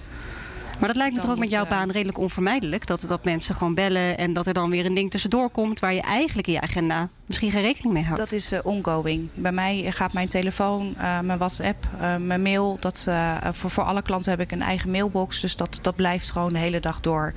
Maar 0.79 0.87
dat 0.87 0.97
lijkt 0.97 1.15
me 1.15 1.21
toch 1.21 1.31
ook 1.31 1.37
met 1.37 1.51
jouw 1.51 1.65
baan 1.65 1.91
redelijk 1.91 2.17
onvermijdelijk. 2.17 2.87
Dat, 2.87 3.05
dat 3.07 3.23
mensen 3.23 3.55
gewoon 3.55 3.73
bellen 3.73 4.17
en 4.17 4.33
dat 4.33 4.47
er 4.47 4.53
dan 4.53 4.69
weer 4.69 4.85
een 4.85 4.93
ding 4.93 5.11
tussendoor 5.11 5.49
komt 5.49 5.79
waar 5.79 5.93
je 5.93 6.01
eigenlijk 6.01 6.47
in 6.47 6.53
je 6.53 6.61
agenda 6.61 7.09
misschien 7.25 7.51
geen 7.51 7.61
rekening 7.61 7.93
mee 7.93 8.03
houdt. 8.03 8.19
Dat 8.19 8.31
is 8.31 8.53
uh, 8.53 8.59
ongoing. 8.63 9.29
Bij 9.33 9.51
mij 9.51 9.91
gaat 9.91 10.13
mijn 10.13 10.27
telefoon, 10.27 10.95
uh, 10.97 11.19
mijn 11.19 11.39
WhatsApp, 11.39 11.87
uh, 12.01 12.15
mijn 12.15 12.41
mail. 12.41 12.77
Dat, 12.79 13.07
voor, 13.51 13.69
voor 13.69 13.83
alle 13.83 14.01
klanten 14.01 14.31
heb 14.31 14.39
ik 14.39 14.51
een 14.51 14.61
eigen 14.61 14.91
mailbox. 14.91 15.41
Dus 15.41 15.55
dat, 15.55 15.79
dat 15.81 15.95
blijft 15.95 16.31
gewoon 16.31 16.53
de 16.53 16.59
hele 16.59 16.79
dag 16.79 16.99
door 16.99 17.33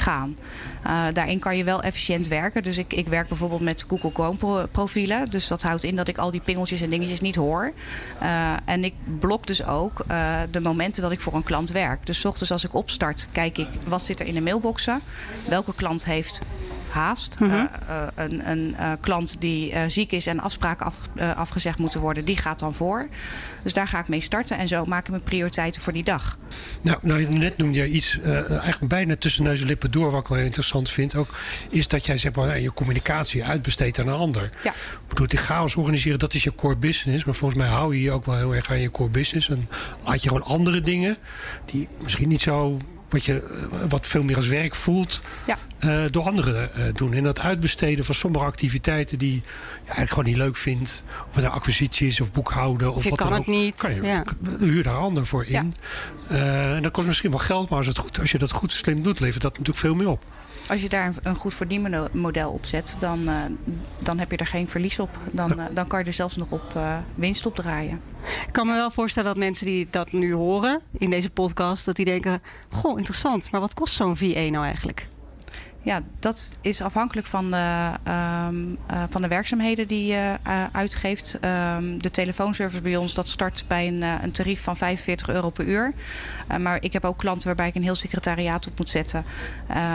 gaan. 0.00 0.36
Uh, 0.86 1.02
daarin 1.12 1.38
kan 1.38 1.56
je 1.56 1.64
wel 1.64 1.82
efficiënt 1.82 2.28
werken. 2.28 2.62
Dus 2.62 2.78
ik, 2.78 2.92
ik 2.92 3.06
werk 3.08 3.28
bijvoorbeeld 3.28 3.62
met 3.62 3.84
Google 3.88 4.10
Chrome 4.12 4.68
profielen. 4.68 5.30
Dus 5.30 5.48
dat 5.48 5.62
houdt 5.62 5.84
in 5.84 5.96
dat 5.96 6.08
ik 6.08 6.18
al 6.18 6.30
die 6.30 6.40
pingeltjes 6.40 6.80
en 6.80 6.90
dingetjes 6.90 7.20
niet 7.20 7.34
hoor. 7.34 7.72
Uh, 8.22 8.52
en 8.64 8.84
ik 8.84 8.94
blok 9.18 9.46
dus 9.46 9.64
ook 9.64 10.04
uh, 10.10 10.36
de 10.50 10.60
momenten 10.60 11.02
dat 11.02 11.12
ik 11.12 11.20
voor 11.20 11.34
een 11.34 11.42
klant 11.42 11.70
werk. 11.70 12.06
Dus 12.06 12.24
ochtends 12.24 12.52
als 12.52 12.64
ik 12.64 12.74
opstart, 12.74 13.26
kijk 13.32 13.58
ik 13.58 13.68
wat 13.86 14.02
zit 14.02 14.20
er 14.20 14.26
in 14.26 14.34
de 14.34 14.40
mailboxen. 14.40 15.00
Welke 15.48 15.74
klant 15.74 16.04
heeft 16.04 16.40
haast. 16.94 17.36
Mm 17.38 17.50
-hmm. 17.50 17.68
uh, 17.88 18.06
een, 18.14 18.50
een 18.50 18.76
uh, 18.78 18.92
klant 19.00 19.40
die 19.40 19.72
uh, 19.72 19.80
ziek 19.86 20.12
is 20.12 20.26
en 20.26 20.40
afspraken 20.40 20.86
af, 20.86 20.96
afgezegd 21.36 21.78
moeten 21.78 22.00
worden, 22.00 22.24
die 22.24 22.36
gaat 22.36 22.58
dan 22.58 22.74
voor. 22.74 23.08
Dus 23.62 23.72
daar 23.72 23.88
ga 23.88 23.98
ik 23.98 24.08
mee 24.08 24.20
starten 24.20 24.58
en 24.58 24.68
zo 24.68 24.84
maak 24.84 25.04
ik 25.04 25.10
mijn 25.10 25.22
prioriteiten 25.22 25.82
voor 25.82 25.92
die 25.92 26.04
dag. 26.04 26.38
Nou, 26.82 26.98
nou 27.02 27.28
net 27.28 27.56
noemde 27.56 27.78
je 27.78 27.88
iets 27.88 28.20
eigenlijk 28.22 28.88
bijna 28.88 29.16
tussen 29.16 29.44
neus 29.44 29.60
en 29.60 29.66
lippen 29.66 29.90
door, 29.90 30.10
wat 30.10 30.20
ik 30.20 30.28
wel 30.28 30.38
interessant 30.38 30.90
vind. 30.90 31.14
Ook 31.14 31.34
is 31.68 31.88
dat 31.88 32.06
jij 32.06 32.16
zeg 32.16 32.34
maar, 32.34 32.60
je 32.60 32.72
communicatie 32.72 33.44
uitbesteedt 33.44 33.98
aan 33.98 34.08
een 34.08 34.14
ander. 34.14 34.50
Ja. 34.62 34.70
Ik 34.70 35.08
bedoel, 35.08 35.26
die 35.26 35.38
chaos 35.38 35.76
organiseren, 35.76 36.18
dat 36.18 36.34
is 36.34 36.44
je 36.44 36.54
core 36.54 36.76
business. 36.76 37.24
Maar 37.24 37.34
volgens 37.34 37.60
mij 37.60 37.70
hou 37.70 37.94
je 37.94 38.02
je 38.02 38.10
ook 38.10 38.24
wel 38.24 38.36
heel 38.36 38.54
erg 38.54 38.70
aan 38.70 38.80
je 38.80 38.90
core 38.90 39.10
business. 39.10 39.48
En 39.48 39.68
laat 40.04 40.22
je 40.22 40.28
gewoon 40.28 40.44
andere 40.44 40.80
dingen, 40.80 41.16
die 41.64 41.88
misschien 42.02 42.28
niet 42.28 42.42
zo 42.42 42.80
wat, 43.08 43.24
je, 43.24 43.66
wat 43.88 44.06
veel 44.06 44.22
meer 44.22 44.36
als 44.36 44.46
werk 44.46 44.74
voelt, 44.74 45.22
ja. 45.46 45.58
Uh, 45.84 46.04
door 46.10 46.22
anderen 46.22 46.70
uh, 46.76 46.84
doen. 46.94 47.12
En 47.12 47.24
dat 47.24 47.40
uitbesteden 47.40 48.04
van 48.04 48.14
sommige 48.14 48.44
activiteiten 48.44 49.18
die 49.18 49.34
je 49.34 49.42
eigenlijk 49.76 50.08
gewoon 50.08 50.24
niet 50.24 50.36
leuk 50.36 50.56
vindt. 50.56 51.02
Of 51.28 51.34
het 51.34 51.44
acquisities 51.44 52.20
of 52.20 52.32
boekhouden. 52.32 52.94
Of 52.94 53.02
je 53.02 53.10
wat 53.10 53.18
kan 53.18 53.28
dan 53.28 53.38
het 53.38 53.48
ook. 53.48 53.54
niet. 53.54 53.76
Kan 53.76 53.94
je, 53.94 54.02
ja. 54.02 54.24
Huur 54.58 54.82
daar 54.82 54.96
ander 54.96 55.26
voor 55.26 55.44
in. 55.44 55.52
Ja. 55.52 55.66
Uh, 56.30 56.76
en 56.76 56.82
dat 56.82 56.92
kost 56.92 57.06
misschien 57.06 57.30
wel 57.30 57.38
geld, 57.38 57.68
maar 57.68 57.78
als, 57.78 57.86
het 57.86 57.98
goed, 57.98 58.20
als 58.20 58.30
je 58.30 58.38
dat 58.38 58.52
goed 58.52 58.72
slim 58.72 59.02
doet, 59.02 59.20
levert 59.20 59.42
dat 59.42 59.50
natuurlijk 59.50 59.78
veel 59.78 59.94
meer 59.94 60.08
op. 60.08 60.24
Als 60.68 60.82
je 60.82 60.88
daar 60.88 61.14
een 61.22 61.36
goed 61.36 61.54
verdienmodel 61.54 62.50
op 62.50 62.64
zet, 62.66 62.96
dan, 62.98 63.20
uh, 63.22 63.36
dan 63.98 64.18
heb 64.18 64.30
je 64.30 64.36
er 64.36 64.46
geen 64.46 64.68
verlies 64.68 64.98
op. 64.98 65.18
Dan, 65.32 65.50
uh, 65.58 65.64
dan 65.72 65.86
kan 65.86 65.98
je 65.98 66.04
er 66.04 66.12
zelfs 66.12 66.36
nog 66.36 66.50
op 66.50 66.72
uh, 66.76 66.96
winst 67.14 67.46
op 67.46 67.54
draaien. 67.54 68.00
Ik 68.46 68.52
kan 68.52 68.66
me 68.66 68.72
wel 68.72 68.90
voorstellen 68.90 69.28
dat 69.28 69.38
mensen 69.38 69.66
die 69.66 69.86
dat 69.90 70.12
nu 70.12 70.34
horen 70.34 70.80
in 70.98 71.10
deze 71.10 71.30
podcast, 71.30 71.84
dat 71.84 71.96
die 71.96 72.04
denken: 72.04 72.42
Goh, 72.70 72.98
interessant, 72.98 73.50
maar 73.50 73.60
wat 73.60 73.74
kost 73.74 73.94
zo'n 73.94 74.16
VA 74.16 74.48
nou 74.50 74.64
eigenlijk? 74.64 75.08
Ja, 75.84 76.00
dat 76.18 76.58
is 76.60 76.82
afhankelijk 76.82 77.26
van 77.26 77.50
de, 77.50 77.90
um, 78.48 78.78
uh, 78.90 79.02
van 79.08 79.22
de 79.22 79.28
werkzaamheden 79.28 79.88
die 79.88 80.06
je 80.06 80.34
uh, 80.46 80.64
uitgeeft. 80.72 81.38
Um, 81.44 82.02
de 82.02 82.10
telefoonservice 82.10 82.82
bij 82.82 82.96
ons 82.96 83.14
dat 83.14 83.28
start 83.28 83.64
bij 83.68 83.86
een, 83.86 84.02
uh, 84.02 84.14
een 84.22 84.30
tarief 84.30 84.62
van 84.62 84.76
45 84.76 85.28
euro 85.28 85.50
per 85.50 85.64
uur. 85.64 85.92
maar 86.60 86.82
ik 86.82 86.92
heb 86.92 87.04
ook 87.04 87.18
klanten 87.18 87.46
waarbij 87.46 87.68
ik 87.68 87.74
een 87.74 87.82
heel 87.82 87.94
secretariaat 87.94 88.66
op 88.66 88.78
moet 88.78 88.90
zetten. 88.90 89.24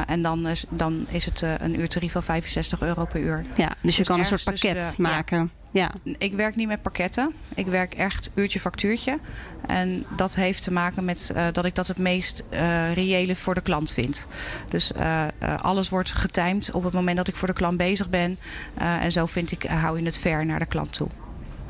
en 0.08 0.22
dan 0.22 0.48
is, 0.48 0.66
dan 0.70 1.06
is 1.10 1.26
het 1.26 1.42
een 1.42 1.80
uurtarief 1.80 2.12
van 2.12 2.24
65 2.24 2.82
euro 2.82 3.06
per 3.06 3.22
uur. 3.22 3.46
Ja, 3.56 3.68
dus, 3.68 3.76
dus 3.82 3.98
je 3.98 4.04
kan 4.04 4.20
een 4.20 4.26
soort 4.26 4.44
pakket 4.44 4.98
maken. 4.98 5.38
Ja. 5.38 5.59
Ja. 5.72 5.92
Ik 6.18 6.34
werk 6.34 6.56
niet 6.56 6.68
met 6.68 6.82
pakketten. 6.82 7.34
Ik 7.56 7.66
werk 7.66 7.94
echt 7.94 8.32
uurtje 8.34 8.60
factuurtje. 8.60 9.20
En 9.68 10.06
dat 10.16 10.36
heeft 10.36 10.64
te 10.64 10.74
maken 10.74 11.06
met 11.06 11.32
uh, 11.36 11.46
dat 11.52 11.66
ik 11.66 11.76
dat 11.76 11.88
het 11.88 11.98
meest 11.98 12.44
uh, 12.52 12.94
reële 12.94 13.36
voor 13.36 13.54
de 13.54 13.62
klant 13.62 13.92
vind. 13.92 14.28
Dus 14.70 14.92
uh, 14.98 15.26
alles 15.62 15.90
wordt 15.90 16.14
getimed 16.14 16.72
op 16.72 16.84
het 16.84 16.94
moment 16.94 17.18
dat 17.18 17.28
ik 17.28 17.36
voor 17.36 17.48
de 17.48 17.54
klant 17.54 17.78
bezig 17.78 18.10
ben. 18.10 18.40
en 18.78 19.12
zo 19.12 19.26
vind 19.26 19.52
ik, 19.52 19.64
hou 19.64 20.00
je 20.00 20.06
het 20.06 20.18
ver 20.18 20.46
naar 20.46 20.60
de 20.60 20.66
klant 20.66 20.94
toe. 20.94 21.08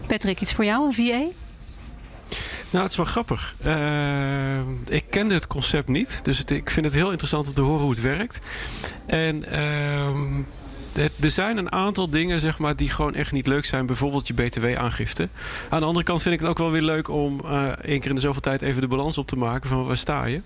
Patrick, 0.08 0.42
iets 0.42 0.54
voor 0.54 0.66
jou, 0.66 0.88
een 0.88 0.94
VA? 0.94 1.28
Nou, 2.70 2.84
het 2.84 2.92
is 2.92 2.98
wel 2.98 3.06
grappig. 3.06 3.56
Uh, 3.66 4.60
ik 4.88 5.04
kende 5.10 5.34
het 5.34 5.48
concept 5.48 5.88
niet. 5.88 6.20
Dus 6.24 6.38
het, 6.38 6.52
ik 6.52 6.70
vind 6.70 6.86
het 6.86 6.96
heel 6.96 7.10
interessant 7.10 7.48
om 7.48 7.54
te 7.54 7.62
horen 7.62 7.82
hoe 7.82 7.90
het 7.90 8.02
werkt. 8.02 8.40
En 9.06 9.46
uh, 9.54 10.10
er 10.94 11.32
zijn 11.32 11.58
een 11.58 11.72
aantal 11.72 12.10
dingen 12.10 12.40
zeg 12.40 12.60
maar, 12.60 12.76
die 12.76 12.90
gewoon 12.90 13.16
echt 13.16 13.32
niet 13.32 13.48
leuk 13.48 13.66
zijn. 13.66 13.86
Bijvoorbeeld 13.86 14.28
je 14.28 14.34
btw-aangifte. 14.34 15.30
Aan 15.70 15.80
de 15.80 15.86
andere 15.86 16.06
kant 16.06 16.22
vind 16.22 16.34
ik 16.34 16.42
het 16.42 16.50
ook 16.50 16.58
wel 16.58 16.72
weer 16.72 16.82
leuk 16.82 17.10
om 17.10 17.42
uh, 17.46 17.68
één 17.68 18.00
keer 18.00 18.10
in 18.10 18.16
de 18.16 18.22
zoveel 18.22 18.42
tijd 18.42 18.62
even 18.62 18.82
de 18.82 18.88
balans 18.88 19.18
op 19.18 19.28
te 19.28 19.36
maken 19.36 19.70
van 19.70 19.86
waar 19.86 19.98
sta 19.98 20.26
je. 20.26 20.42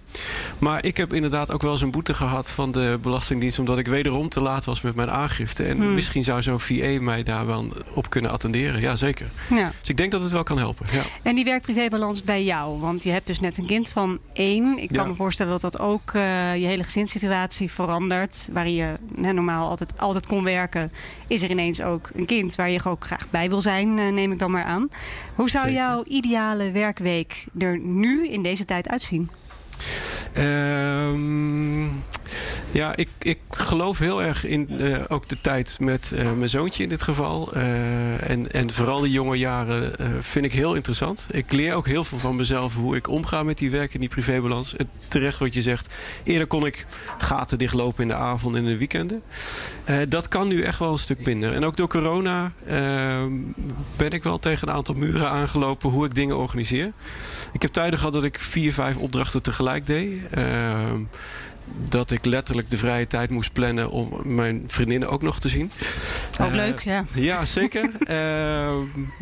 Maar 0.60 0.86
ik 0.86 0.97
heb 0.97 1.13
inderdaad 1.13 1.51
ook 1.51 1.62
wel 1.62 1.71
eens 1.71 1.82
een 1.82 1.91
boete 1.91 2.13
gehad 2.13 2.51
van 2.51 2.71
de 2.71 2.97
Belastingdienst. 3.01 3.60
Omdat 3.60 3.77
ik 3.77 3.88
wederom 3.88 4.29
te 4.29 4.41
laat 4.41 4.65
was 4.65 4.82
met 4.82 4.95
mijn 4.95 5.12
aangifte. 5.12 5.63
En 5.63 5.77
hmm. 5.77 5.93
misschien 5.93 6.23
zou 6.23 6.41
zo'n 6.41 6.60
VA 6.60 7.01
mij 7.01 7.23
daar 7.23 7.45
wel 7.45 7.65
op 7.93 8.10
kunnen 8.10 8.32
attenderen. 8.32 8.82
Ja, 8.82 8.95
zeker. 8.95 9.27
Ja. 9.49 9.71
Dus 9.79 9.89
ik 9.89 9.97
denk 9.97 10.12
dat 10.12 10.21
het 10.21 10.32
wel 10.32 10.43
kan 10.43 10.58
helpen. 10.58 10.86
Ja. 10.91 11.03
En 11.23 11.36
die 11.36 11.43
werk-privé-balans 11.43 12.23
bij 12.23 12.43
jou? 12.43 12.79
Want 12.79 13.03
je 13.03 13.12
hebt 13.12 13.27
dus 13.27 13.39
net 13.39 13.58
een 13.58 13.65
kind 13.65 13.89
van 13.89 14.19
één. 14.34 14.77
Ik 14.77 14.88
kan 14.88 15.03
ja. 15.03 15.10
me 15.10 15.15
voorstellen 15.15 15.51
dat 15.51 15.62
dat 15.71 15.79
ook 15.79 16.13
uh, 16.13 16.21
je 16.56 16.65
hele 16.65 16.84
gezinssituatie 16.84 17.71
verandert. 17.71 18.49
Waar 18.51 18.69
je 18.69 18.93
hè, 19.21 19.34
normaal 19.34 19.69
altijd, 19.69 19.99
altijd 19.99 20.25
kon 20.34 20.43
werken, 20.43 20.91
is 21.28 21.41
er 21.41 21.50
ineens 21.50 21.82
ook 21.82 22.10
een 22.13 22.26
kind 22.26 22.56
waar 22.56 22.69
je 22.69 22.80
ook 22.84 23.06
graag 23.06 23.30
bij 23.30 23.50
wil 23.50 23.62
zijn, 23.62 23.93
neem 23.93 24.32
ik 24.32 24.39
dan 24.39 24.52
maar 24.52 24.63
aan. 24.63 24.89
Hoe 25.36 25.50
zou 25.50 25.63
Zeker. 25.63 25.82
jouw 25.82 26.04
ideale 26.04 26.72
werkweek 26.72 27.46
er 27.58 27.78
nu 27.80 28.28
in 28.28 28.43
deze 28.43 28.65
tijd 28.65 28.89
uitzien? 28.89 29.30
Um, 30.38 32.04
ja, 32.72 32.96
ik, 32.96 33.10
ik 33.19 33.39
geloof 33.50 34.00
heel 34.00 34.24
erg 34.24 34.46
in 34.46 34.67
uh, 34.82 34.98
ook 35.08 35.30
de 35.30 35.41
tijd 35.41 35.78
met 35.80 36.12
uh, 36.15 36.32
mijn 36.32 36.50
zoontje 36.50 36.84
in 36.84 36.89
dit 36.89 37.02
geval. 37.02 37.50
Uh, 37.56 38.30
en, 38.30 38.52
en 38.52 38.72
vooral 38.72 39.02
die 39.02 39.12
jonge 39.12 39.38
jaren 39.38 39.93
vind 40.24 40.46
ik 40.46 40.54
heel 40.54 40.74
interessant. 40.74 41.28
Ik 41.32 41.52
leer 41.52 41.74
ook 41.74 41.88
heel 41.88 42.04
veel 42.04 42.17
van 42.17 42.36
mezelf 42.36 42.76
hoe 42.76 42.96
ik 42.96 43.08
omga 43.08 43.43
met 43.43 43.58
die 43.58 43.69
werk 43.69 43.93
en 43.93 44.00
die 44.00 44.10
privébalans. 44.10 44.76
Terecht 45.08 45.39
wat 45.39 45.54
je 45.54 45.62
zegt, 45.62 45.93
eerder 46.24 46.48
kon 46.48 46.65
ik 46.65 46.86
gaten 47.17 47.58
dichtlopen 47.58 48.02
in 48.02 48.08
de 48.08 48.15
avond 48.15 48.56
en 48.56 48.63
in 48.63 48.72
de 48.72 48.78
weekenden. 48.78 49.22
dat 50.10 50.28
kan 50.28 50.48
nu 50.48 50.62
echt 50.62 50.80
wel 50.80 50.91
een 50.91 50.98
stuk 50.98 51.26
minder. 51.26 51.54
En 51.54 51.63
ook 51.63 51.78
door 51.78 51.88
corona 51.88 52.52
ehm, 52.67 53.32
ben 53.96 54.12
ik 54.12 54.24
wel 54.24 54.39
tegen 54.39 54.67
een 54.67 54.74
aantal 54.74 54.96
muren 54.96 55.30
aangelopen 55.30 55.89
hoe 55.89 56.06
ik 56.06 56.15
dingen 56.15 56.38
organiseer. 56.38 56.91
Ik 57.54 57.62
heb 57.62 57.72
tijden 57.72 58.00
gehad 58.00 58.13
dat 58.13 58.24
ik 58.24 58.39
vier, 58.39 58.74
vijf 58.74 58.98
opdrachten 58.98 59.41
tegelijk 59.41 59.86
deed. 59.86 60.22
Uh, 60.31 60.99
dat 61.89 62.12
ik 62.12 62.26
letterlijk 62.26 62.69
de 62.69 62.78
vrije 62.78 63.08
tijd 63.08 63.30
moest 63.30 63.54
plannen 63.54 63.89
om 63.91 64.21
mijn 64.23 64.63
vriendinnen 64.67 65.10
ook 65.10 65.21
nog 65.21 65.39
te 65.39 65.49
zien. 65.49 65.71
Ook 66.41 66.47
Eh, 66.47 66.56
leuk, 66.56 66.80
ja. 66.80 67.04
Ja, 67.13 67.45
zeker. 67.45 67.82
Ehm, 68.04 68.82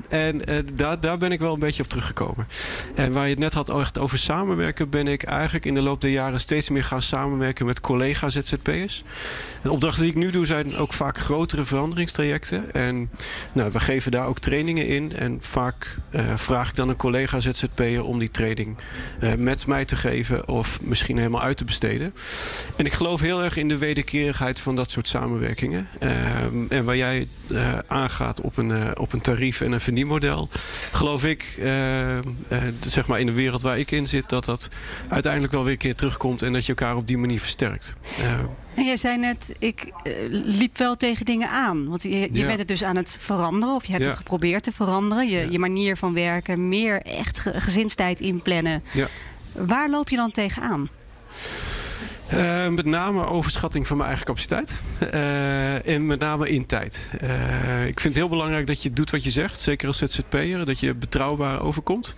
en 0.10 0.46
eh, 0.46 0.58
daar, 0.74 1.00
daar 1.00 1.18
ben 1.18 1.32
ik 1.32 1.40
wel 1.40 1.54
een 1.54 1.60
beetje 1.60 1.84
op 1.84 1.90
teruggekomen. 1.90 2.48
En 2.96 3.12
waar 3.12 3.24
je 3.24 3.30
het 3.30 3.40
net 3.40 3.54
had 3.54 3.80
echt 3.80 4.00
over 4.00 4.18
samenwerken, 4.18 4.90
ben 4.90 5.08
ik 5.08 5.24
eigenlijk 5.24 5.66
in 5.66 5.76
de 5.76 5.82
loop 5.82 6.02
der 6.02 6.10
jaren 6.12 6.40
steeds 6.40 6.70
meer 6.70 6.84
gaan 6.84 7.02
samenwerken 7.02 7.66
met 7.66 7.82
collega 7.82 8.30
ZZP'ers. 8.30 9.04
De 9.62 9.72
opdrachten 9.72 10.02
die 10.04 10.12
ik 10.12 10.18
nu 10.18 10.30
doe 10.30 10.46
zijn 10.46 10.76
ook 10.76 10.94
vaak 10.94 11.18
grotere 11.18 11.64
veranderingstrajecten. 11.64 12.74
En 12.74 13.10
nou, 13.52 13.72
we 13.72 13.80
geven 13.80 14.12
daar 14.12 14.26
ook 14.26 14.40
trainingen 14.40 14.88
in. 14.88 15.16
En 15.16 15.38
vaak 15.42 15.98
eh, 16.10 16.24
vraag 16.36 16.70
ik 16.70 16.76
dan 16.76 16.90
een 16.90 16.96
collega 16.96 17.40
ZZP'er 17.40 18.04
om 18.04 18.20
die 18.20 18.32
training 18.32 18.78
eh, 19.20 19.34
met 19.34 19.68
mij 19.68 19.86
te 19.86 19.96
geven 19.96 20.48
of 20.48 20.82
misschien 20.82 21.18
helemaal 21.18 21.42
uit 21.42 21.58
te 21.58 21.66
besteden. 21.66 22.14
En 22.76 22.86
ik 22.86 22.94
geloof 22.94 23.22
heel 23.22 23.44
erg 23.44 23.58
in 23.58 23.68
de 23.68 23.78
wederkerigheid 23.78 24.60
van 24.60 24.76
dat 24.76 24.92
soort 24.92 25.08
samenwerkingen. 25.08 25.88
Ehm, 26.00 26.66
en 26.70 26.84
waar 26.86 26.98
jij 26.98 27.28
eh, 27.52 27.78
aangaat 27.88 28.42
op 28.42 28.58
een, 28.58 28.72
eh, 28.72 28.92
op 28.94 29.14
een 29.14 29.22
tarief 29.22 29.62
en 29.62 29.72
een 29.72 29.82
verdienmodel, 29.82 30.50
geloof 30.92 31.26
ik, 31.26 31.56
eh, 31.60 32.18
zeg 32.80 33.08
maar 33.08 33.20
in 33.20 33.26
de 33.26 33.32
wereld 33.32 33.62
waar 33.62 33.80
ik 33.80 33.92
in 33.92 34.08
zit, 34.08 34.30
dat 34.30 34.46
dat 34.46 34.70
uiteindelijk 35.10 35.54
wel 35.54 35.64
weer 35.64 35.72
een 35.72 35.78
keer 35.78 35.96
terugkomt 35.96 36.42
en 36.42 36.54
dat 36.54 36.66
je 36.66 36.74
elkaar 36.76 36.96
op 36.96 37.08
die 37.08 37.18
manier 37.18 37.40
versterkt. 37.40 37.96
Eh, 38.20 38.32
En 38.76 38.86
jij 38.86 38.98
zei 38.98 39.18
net, 39.18 39.54
ik 39.60 39.92
liep 40.32 40.78
wel 40.78 40.96
tegen 40.96 41.26
dingen 41.26 41.50
aan. 41.50 41.88
Want 41.90 42.04
je, 42.04 42.10
je 42.10 42.30
Ja. 42.32 42.46
bent 42.48 42.60
het 42.60 42.68
dus 42.68 42.84
aan 42.84 42.96
het 42.96 43.18
veranderen. 43.20 43.76
Of 43.76 43.86
je 43.86 43.92
hebt 43.92 44.04
Ja. 44.04 44.10
het 44.10 44.18
geprobeerd 44.18 44.64
te 44.64 44.72
veranderen. 44.72 45.30
Je, 45.30 45.38
Ja. 45.40 45.48
je 45.50 45.60
manier 45.60 45.98
van 45.98 46.14
werken. 46.14 46.70
Meer 46.70 47.02
echt 47.02 47.40
ge- 47.40 47.62
gezinstijd 47.62 48.20
inplannen. 48.20 48.84
Ja. 48.94 49.08
Waar 49.52 49.90
loop 49.90 50.10
je 50.10 50.16
dan 50.16 50.32
tegenaan? 50.32 50.90
Eh, 52.32 52.68
met 52.68 52.86
name 52.86 53.26
overschatting 53.26 53.88
van 53.88 53.98
mijn 53.98 54.10
eigen 54.10 54.28
capaciteit. 54.28 54.82
Eh, 55.12 55.88
en 55.88 56.06
met 56.06 56.20
name 56.20 56.50
in 56.50 56.66
tijd. 56.66 57.10
Eh, 57.20 57.88
ik 57.88 58.00
vind 58.00 58.04
het 58.04 58.16
heel 58.16 58.30
belangrijk 58.30 58.68
dat 58.68 58.84
je 58.84 58.92
doet 58.92 59.10
wat 59.10 59.24
je 59.24 59.32
zegt. 59.32 59.60
Zeker 59.60 59.88
als 59.88 59.98
ZZP'er. 59.98 60.66
Dat 60.66 60.80
je 60.80 60.94
betrouwbaar 60.94 61.62
overkomt. 61.62 62.16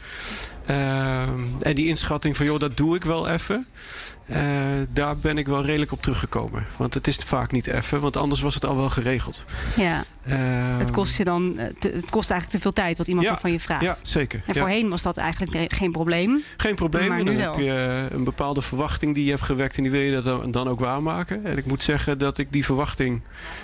Eh, 0.65 1.21
en 1.60 1.73
die 1.76 1.88
inschatting 1.88 2.38
van, 2.38 2.45
joh, 2.45 2.60
dat 2.60 2.78
doe 2.78 2.95
ik 2.95 3.04
wel 3.04 3.28
even. 3.30 3.67
Eh, 4.26 4.41
daar 4.89 5.17
ben 5.17 5.38
ik 5.38 5.47
wel 5.47 5.65
redelijk 5.65 5.91
op 5.91 6.02
teruggekomen. 6.02 6.65
Want 6.78 6.93
het 6.93 7.08
is 7.08 7.15
vaak 7.15 7.52
niet 7.52 7.67
even. 7.67 7.99
Want 7.99 8.17
anders 8.17 8.41
was 8.41 8.54
het 8.54 8.65
al 8.65 8.76
wel 8.76 8.89
geregeld. 8.89 9.45
Ja, 9.76 10.04
Eh, 10.23 10.78
het 10.78 10.91
kost 10.91 11.17
je 11.17 11.23
dan, 11.23 11.58
eh, 11.60 11.65
te- 11.80 11.89
het 11.89 12.10
kost 12.10 12.30
eigenlijk 12.32 12.49
te 12.49 12.60
veel 12.60 12.73
tijd 12.84 12.97
wat 12.97 13.08
iemand 13.08 13.28
Ja, 13.28 13.38
van 13.39 13.52
je 13.52 13.60
vraagt. 13.60 13.82
Ja, 13.84 13.95
zeker. 14.04 14.39
En 14.45 14.54
Ja. 14.54 14.60
voorheen 14.60 14.89
was 14.89 15.02
dat 15.02 15.17
eigenlijk 15.17 15.73
geen 15.73 15.91
probleem. 15.91 16.43
Geen 16.58 16.76
probleem. 16.76 17.08
Maar 17.08 17.17
En 17.19 17.26
nu 17.26 17.32
dan 17.32 17.39
wel. 17.41 17.52
heb 17.54 17.62
je 17.62 18.08
een 18.15 18.23
bepaalde 18.23 18.62
verwachting 18.62 19.13
die 19.15 19.23
je 19.23 19.30
hebt 19.32 19.41
gewekt 19.43 19.78
en 19.78 19.84
die 19.84 19.91
wil 19.91 20.02
je 20.02 20.12
dat 20.12 20.23
dan- 20.23 20.52
dan 20.52 20.67
ook 20.67 20.80
waarmaken. 20.80 21.45
En 21.45 21.58
ik 21.58 21.65
moet 21.65 21.84
zeggen 21.84 22.17
dat 22.17 22.38
ik 22.38 22.47
die 22.52 22.65
verwachting, 22.65 23.21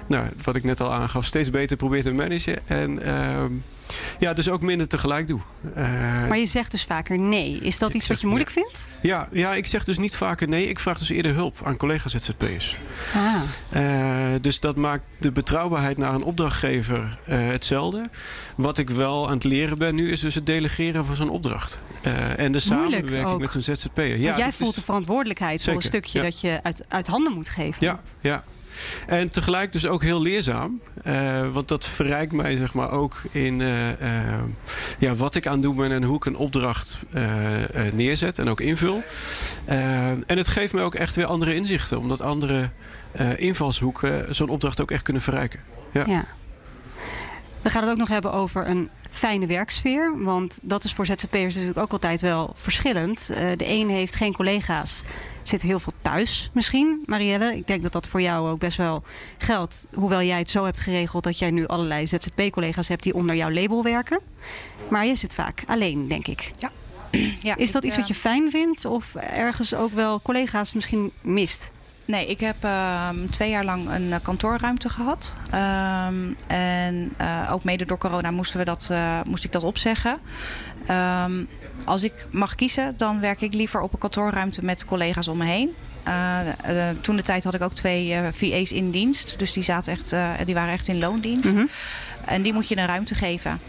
nou, 0.07 0.27
wat 0.43 0.55
ik 0.55 0.63
net 0.63 0.81
al 0.81 0.93
aangaf, 0.93 1.25
steeds 1.25 1.49
beter 1.49 1.77
probeer 1.77 2.03
te 2.03 2.11
managen. 2.11 2.67
En 2.67 3.03
ehm, 3.03 3.51
ja, 4.19 4.33
dus 4.33 4.49
ook 4.49 4.61
minder 4.61 4.87
tegelijk 4.87 5.27
doe. 5.27 5.39
Eh, 5.75 5.83
Maar 6.27 6.37
je 6.37 6.45
zegt 6.45 6.71
dus 6.71 6.83
vaker 6.83 7.19
nee. 7.19 7.59
Is 7.61 7.77
dat 7.77 7.93
iets 7.93 8.07
wat 8.07 8.21
je 8.21 8.27
moeilijk 8.27 8.51
vindt? 8.51 8.89
ja, 9.01 9.27
ja, 9.31 9.53
ik 9.53 9.65
zeg 9.65 9.83
dus 9.83 9.97
niet 9.97 10.15
vaker 10.15 10.47
nee. 10.47 10.67
Ik 10.67 10.79
vraag 10.79 10.97
dus 10.97 11.09
eerder 11.09 11.33
hulp 11.33 11.57
aan 11.63 11.77
collega's 11.77 12.11
ZZP'ers. 12.11 12.77
Ah, 13.15 13.35
Eh, 13.69 14.35
dus 14.41 14.59
dat 14.59 14.75
maakt 14.75 15.03
de 15.19 15.31
betrouwbaarheid 15.31 15.97
naar 15.97 16.13
een 16.13 16.23
opdrachtgever 16.23 17.17
eh, 17.25 17.47
hetzelfde. 17.47 18.03
Wat 18.55 18.77
ik 18.77 18.89
wel 18.89 19.27
aan 19.27 19.33
het 19.33 19.43
leren 19.43 19.77
ben 19.77 19.95
nu 19.95 20.11
is 20.11 20.19
dus 20.19 20.35
het 20.35 20.45
delegeren 20.45 21.05
van 21.05 21.15
zo'n 21.15 21.29
opdracht. 21.29 21.79
En 22.37 22.51
de 22.51 22.59
samenwerking 22.59 23.39
met 23.39 23.51
zo'n 23.51 23.61
ZZP'er. 23.61 24.17
Ja, 24.17 24.37
jij 24.37 24.51
voelt 24.51 24.69
is- 24.69 24.75
de 24.75 24.81
verantwoordelijkheid 24.83 25.63
voor 25.63 25.73
een 25.73 25.81
stukje 25.81 26.17
ja. 26.17 26.23
dat 26.23 26.41
je 26.41 26.59
uit, 26.63 26.85
uit 26.87 27.07
handen 27.07 27.33
moet 27.33 27.49
geven. 27.49 27.85
Ja, 27.85 27.99
ja. 28.21 28.43
En 29.07 29.29
tegelijk 29.29 29.71
dus 29.71 29.87
ook 29.87 30.03
heel 30.03 30.21
leerzaam. 30.21 30.81
Eh, 31.03 31.47
want 31.51 31.67
dat 31.67 31.85
verrijkt 31.85 32.31
mij 32.31 32.55
zeg 32.55 32.73
maar 32.73 32.91
ook 32.91 33.21
in 33.31 33.61
eh, 33.61 33.89
eh, 33.89 34.43
ja, 34.99 35.15
wat 35.15 35.35
ik 35.35 35.47
aan 35.47 35.61
doen 35.61 35.75
ben 35.75 35.91
en 35.91 36.03
hoe 36.03 36.15
ik 36.15 36.25
een 36.25 36.35
opdracht 36.35 36.99
neerzet 37.93 38.39
en 38.39 38.49
ook 38.49 38.61
invul. 38.61 39.03
En 39.65 40.37
het 40.37 40.47
geeft 40.47 40.73
mij 40.73 40.83
ook 40.83 40.95
echt 40.95 41.15
weer 41.15 41.25
andere 41.25 41.55
inzichten. 41.55 41.99
Omdat 41.99 42.21
andere 42.21 42.69
invalshoeken 43.35 44.35
zo'n 44.35 44.49
opdracht 44.49 44.81
ook 44.81 44.91
echt 44.91 45.03
kunnen 45.03 45.21
verrijken. 45.21 45.59
Ja. 45.91 46.03
Ja. 46.07 46.25
We 47.61 47.69
gaan 47.69 47.81
het 47.81 47.91
ook 47.91 47.97
nog 47.97 48.09
hebben 48.09 48.33
over 48.33 48.67
een 48.67 48.89
fijne 49.09 49.47
werksfeer. 49.47 50.23
Want 50.23 50.59
dat 50.61 50.83
is 50.83 50.93
voor 50.93 51.05
ZZP'ers 51.05 51.53
natuurlijk 51.53 51.79
ook 51.79 51.91
altijd 51.91 52.21
wel 52.21 52.53
verschillend. 52.55 53.27
De 53.27 53.67
een 53.67 53.89
heeft 53.89 54.15
geen 54.15 54.33
collega's, 54.33 55.03
zit 55.43 55.61
heel 55.61 55.79
veel 55.79 55.88
thuis 56.01 56.49
misschien. 56.53 57.03
Marielle, 57.05 57.55
ik 57.55 57.67
denk 57.67 57.83
dat 57.83 57.91
dat 57.91 58.07
voor 58.07 58.21
jou 58.21 58.49
ook 58.49 58.59
best 58.59 58.77
wel 58.77 59.03
geldt. 59.37 59.87
Hoewel 59.93 60.21
jij 60.21 60.37
het 60.37 60.49
zo 60.49 60.65
hebt 60.65 60.79
geregeld 60.79 61.23
dat 61.23 61.39
jij 61.39 61.51
nu 61.51 61.67
allerlei 61.67 62.07
ZZP-collega's 62.07 62.87
hebt 62.87 63.03
die 63.03 63.13
onder 63.13 63.35
jouw 63.35 63.51
label 63.51 63.83
werken. 63.83 64.19
Maar 64.89 65.05
je 65.05 65.15
zit 65.15 65.33
vaak 65.33 65.63
alleen, 65.67 66.07
denk 66.07 66.27
ik. 66.27 66.51
Ja, 67.39 67.55
Is 67.55 67.71
dat 67.71 67.83
ik, 67.83 67.89
iets 67.89 67.97
wat 67.97 68.09
eh, 68.09 68.15
je 68.15 68.19
fijn 68.19 68.49
vindt? 68.49 68.85
Of 68.85 69.15
ergens 69.15 69.75
ook 69.75 69.91
wel 69.91 70.21
collega's 70.21 70.73
misschien 70.73 71.11
mist? 71.21 71.71
Nee, 72.05 72.27
ik 72.27 72.39
heb 72.39 72.55
ehm, 72.63 73.27
twee 73.29 73.49
jaar 73.49 73.63
lang 73.63 73.89
een 73.89 74.13
eh, 74.13 74.19
kantoorruimte 74.21 74.89
gehad. 74.89 75.35
Ehm, 75.51 76.15
en 76.47 77.13
eh, 77.17 77.49
ook 77.51 77.63
mede 77.63 77.85
door 77.85 77.97
corona 77.97 78.31
moesten 78.31 78.59
we 78.59 78.65
dat, 78.65 78.91
moest 79.25 79.43
ik 79.43 79.51
dat 79.51 79.63
opzeggen. 79.63 80.19
Ehm, 80.85 81.43
als 81.85 82.03
ik 82.03 82.27
mag 82.31 82.55
kiezen, 82.55 82.97
dan 82.97 83.19
werk 83.19 83.41
ik 83.41 83.53
liever 83.53 83.81
op 83.81 83.93
een 83.93 83.99
kantoorruimte 83.99 84.65
met 84.65 84.85
collega's 84.85 85.27
om 85.27 85.37
me 85.37 85.45
heen. 85.45 85.69
Eh, 86.09 86.89
eh, 86.89 86.95
toen 87.01 87.15
de 87.15 87.21
tijd 87.21 87.43
had 87.43 87.53
ik 87.53 87.61
ook 87.61 87.73
twee 87.73 88.13
eh, 88.13 88.27
VA's 88.31 88.71
in 88.71 88.91
dienst. 88.91 89.39
Dus 89.39 89.53
die, 89.53 89.63
zaten 89.63 89.91
echt, 89.91 90.15
die 90.45 90.53
waren 90.55 90.73
echt 90.73 90.87
in 90.87 90.99
loondienst. 90.99 91.53
Mhm. 91.53 91.65
En 92.25 92.41
die 92.41 92.53
moet 92.53 92.67
je 92.67 92.77
een 92.77 92.85
ruimte 92.85 93.15
geven. 93.15 93.59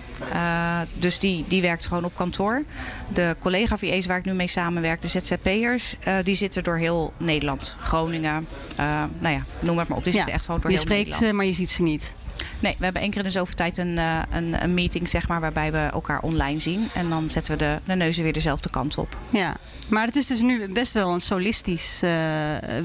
Dus 0.95 1.19
die, 1.19 1.45
die 1.49 1.63
werkt 1.63 1.87
gewoon 1.87 2.05
op 2.05 2.17
kantoor. 2.17 2.63
De 3.09 3.37
collega-VA's 3.39 4.07
waar 4.07 4.19
ik 4.19 4.25
nu 4.25 4.33
mee 4.33 4.47
samenwerk, 4.47 5.03
de 5.03 5.09
ZZP'ers, 5.09 5.97
die 6.23 6.35
zitten 6.35 6.65
door 6.65 6.77
heel 6.77 7.13
Nederland. 7.17 7.77
Groningen, 7.81 8.47
eh, 8.77 9.05
nou 9.19 9.35
ja, 9.35 9.43
noem 9.59 9.79
het 9.79 9.89
maar 9.89 9.99
op. 9.99 10.05
Die 10.05 10.13
Ja, 10.13 10.19
zitten 10.19 10.35
echt 10.37 10.45
gewoon 10.45 10.61
door 10.61 10.71
Je 10.71 10.77
heel 10.77 10.87
spreekt 10.87 11.05
Nederland. 11.05 11.31
ze, 11.33 11.37
maar 11.37 11.47
je 11.47 11.53
ziet 11.53 11.71
ze 11.71 11.83
niet. 11.83 12.15
Nee, 12.61 12.75
we 12.79 12.85
hebben 12.85 13.03
één 13.03 13.11
keer 13.11 13.21
in 13.21 13.27
de 13.27 13.33
zoveel 13.33 13.55
tijd 13.55 13.77
een, 13.79 13.99
eh, 13.99 14.19
een, 14.31 14.63
een 14.63 14.75
meeting, 14.75 15.09
zeg 15.09 15.29
maar, 15.29 15.41
waarbij 15.41 15.73
we 15.73 15.79
elkaar 15.79 16.21
online 16.23 16.59
zien. 16.61 16.89
En 16.95 17.09
dan 17.11 17.31
zetten 17.31 17.53
we 17.53 17.59
de, 17.59 17.79
de 17.85 17.95
neuzen 17.95 18.23
weer 18.23 18.33
dezelfde 18.33 18.71
kant 18.71 18.99
op. 18.99 19.17
Ja, 19.31 19.57
maar 19.89 20.07
het 20.07 20.17
is 20.17 20.27
dus 20.27 20.41
nu 20.41 20.73
best 20.73 20.93
wel 20.93 21.13
een 21.13 21.21
solistisch 21.21 21.99
eh, 22.03 22.11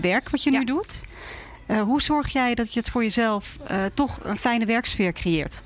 werk 0.01 0.29
wat 0.29 0.43
je 0.43 0.51
Ja. 0.51 0.57
nu 0.59 0.65
doet. 0.65 1.03
Eh, 1.65 1.81
hoe 1.81 2.01
zorg 2.01 2.27
jij 2.33 2.55
dat 2.55 2.73
je 2.73 2.79
het 2.79 2.89
voor 2.89 3.03
jezelf 3.03 3.57
toch 3.93 4.19
een 4.23 4.37
fijne 4.37 4.65
werksfeer 4.65 5.11
creëert? 5.13 5.61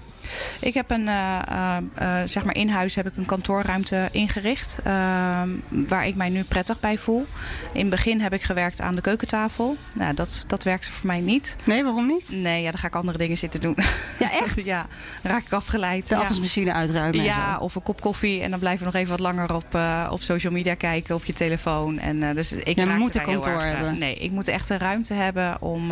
Ik 0.59 0.73
heb 0.73 0.91
een, 0.91 1.07
eh, 1.07 1.39
eh, 1.47 1.77
eh, 2.21 2.27
zeg 2.27 2.43
maar 2.43 2.55
in 2.55 2.69
huis 2.69 2.95
heb 2.95 3.07
ik 3.07 3.15
een 3.17 3.25
kantoorruimte 3.25 4.07
ingericht. 4.11 4.77
eh, 4.83 5.41
waar 5.69 6.07
ik 6.07 6.15
mij 6.15 6.29
nu 6.29 6.43
prettig 6.43 6.79
bij 6.79 6.97
voel. 6.97 7.25
In 7.73 7.79
het 7.81 7.89
begin 7.89 8.21
heb 8.21 8.33
ik 8.33 8.41
gewerkt 8.41 8.81
aan 8.81 8.95
de 8.95 9.01
keukentafel. 9.01 9.77
Nou, 9.93 10.13
dat, 10.13 10.43
dat 10.47 10.63
werkte 10.63 10.91
voor 10.91 11.07
mij 11.07 11.19
niet. 11.19 11.55
Nee, 11.63 11.83
waarom 11.83 12.05
niet? 12.07 12.31
Nee, 12.31 12.61
ja, 12.63 12.71
dan 12.71 12.79
ga 12.79 12.87
ik 12.87 12.95
andere 12.95 13.17
dingen 13.17 13.37
zitten 13.37 13.61
doen. 13.61 13.75
Ja, 14.19 14.31
echt? 14.31 14.65
ja, 14.73 14.85
raak 15.23 15.45
ik 15.45 15.53
afgeleid. 15.53 16.09
De 16.09 16.15
ja. 16.15 16.21
afwasmachine 16.21 16.73
uitruimen. 16.73 17.19
en 17.19 17.25
Ja, 17.25 17.57
of 17.57 17.75
een 17.75 17.83
kop 17.83 18.01
koffie 18.01 18.41
en 18.41 18.49
dan 18.49 18.59
blijven 18.59 18.79
we 18.85 18.91
nog 18.91 19.01
even 19.01 19.11
wat 19.11 19.19
langer 19.19 19.53
op, 19.55 19.79
op 20.09 20.21
social 20.21 20.53
media 20.53 20.73
kijken, 20.75 21.15
op 21.15 21.25
je 21.25 21.33
telefoon. 21.33 21.99
En, 21.99 22.33
dus 22.33 22.51
ik 22.51 22.77
Ja, 22.77 22.85
daar 22.85 22.97
heel 22.97 23.09
kantoor 23.21 23.61
erg, 23.61 23.75
hebben. 23.75 23.97
nee, 23.97 24.15
ik 24.15 24.31
moet 24.31 24.47
echt 24.47 24.69
een 24.69 24.77
ruimte 24.77 25.13
hebben 25.13 25.61
om 25.61 25.91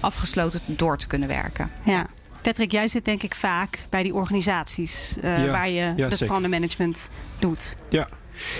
afgesloten 0.00 0.60
door 0.66 0.98
te 0.98 1.06
kunnen 1.06 1.28
werken. 1.28 1.70
ja. 1.84 2.06
Patrick, 2.42 2.72
jij 2.72 2.88
zit 2.88 3.04
denk 3.04 3.22
ik 3.22 3.34
vaak 3.34 3.86
bij 3.90 4.02
die 4.02 4.14
organisaties 4.14 5.16
eh, 5.22 5.44
Ja, 5.44 5.50
waar 5.50 5.68
je 5.68 5.92
ja, 5.96 6.08
het 6.08 6.18
verandermanagement 6.18 7.10
doet. 7.38 7.76
Ja. 7.88 8.08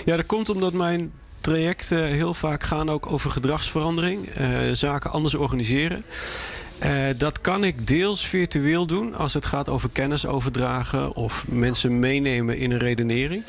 ja, 0.04 0.16
dat 0.16 0.26
komt 0.26 0.48
omdat 0.48 0.72
mijn 0.72 1.12
trajecten 1.40 2.04
heel 2.04 2.34
vaak 2.34 2.62
gaan 2.62 2.88
ook 2.88 3.12
over 3.12 3.30
gedragsverandering. 3.30 4.28
eh, 4.28 4.48
zaken 4.72 5.10
anders 5.10 5.34
organiseren. 5.34 6.04
Eh, 6.78 7.06
dat 7.16 7.40
kan 7.40 7.64
ik 7.64 7.86
deels 7.86 8.26
virtueel 8.26 8.86
doen 8.86 9.14
als 9.14 9.34
het 9.34 9.46
gaat 9.46 9.68
over 9.68 9.90
kennis 9.92 10.26
overdragen 10.26 11.14
of 11.14 11.44
mensen 11.48 11.98
meenemen 11.98 12.58
in 12.58 12.70
een 12.70 12.78
redenering. 12.78 13.42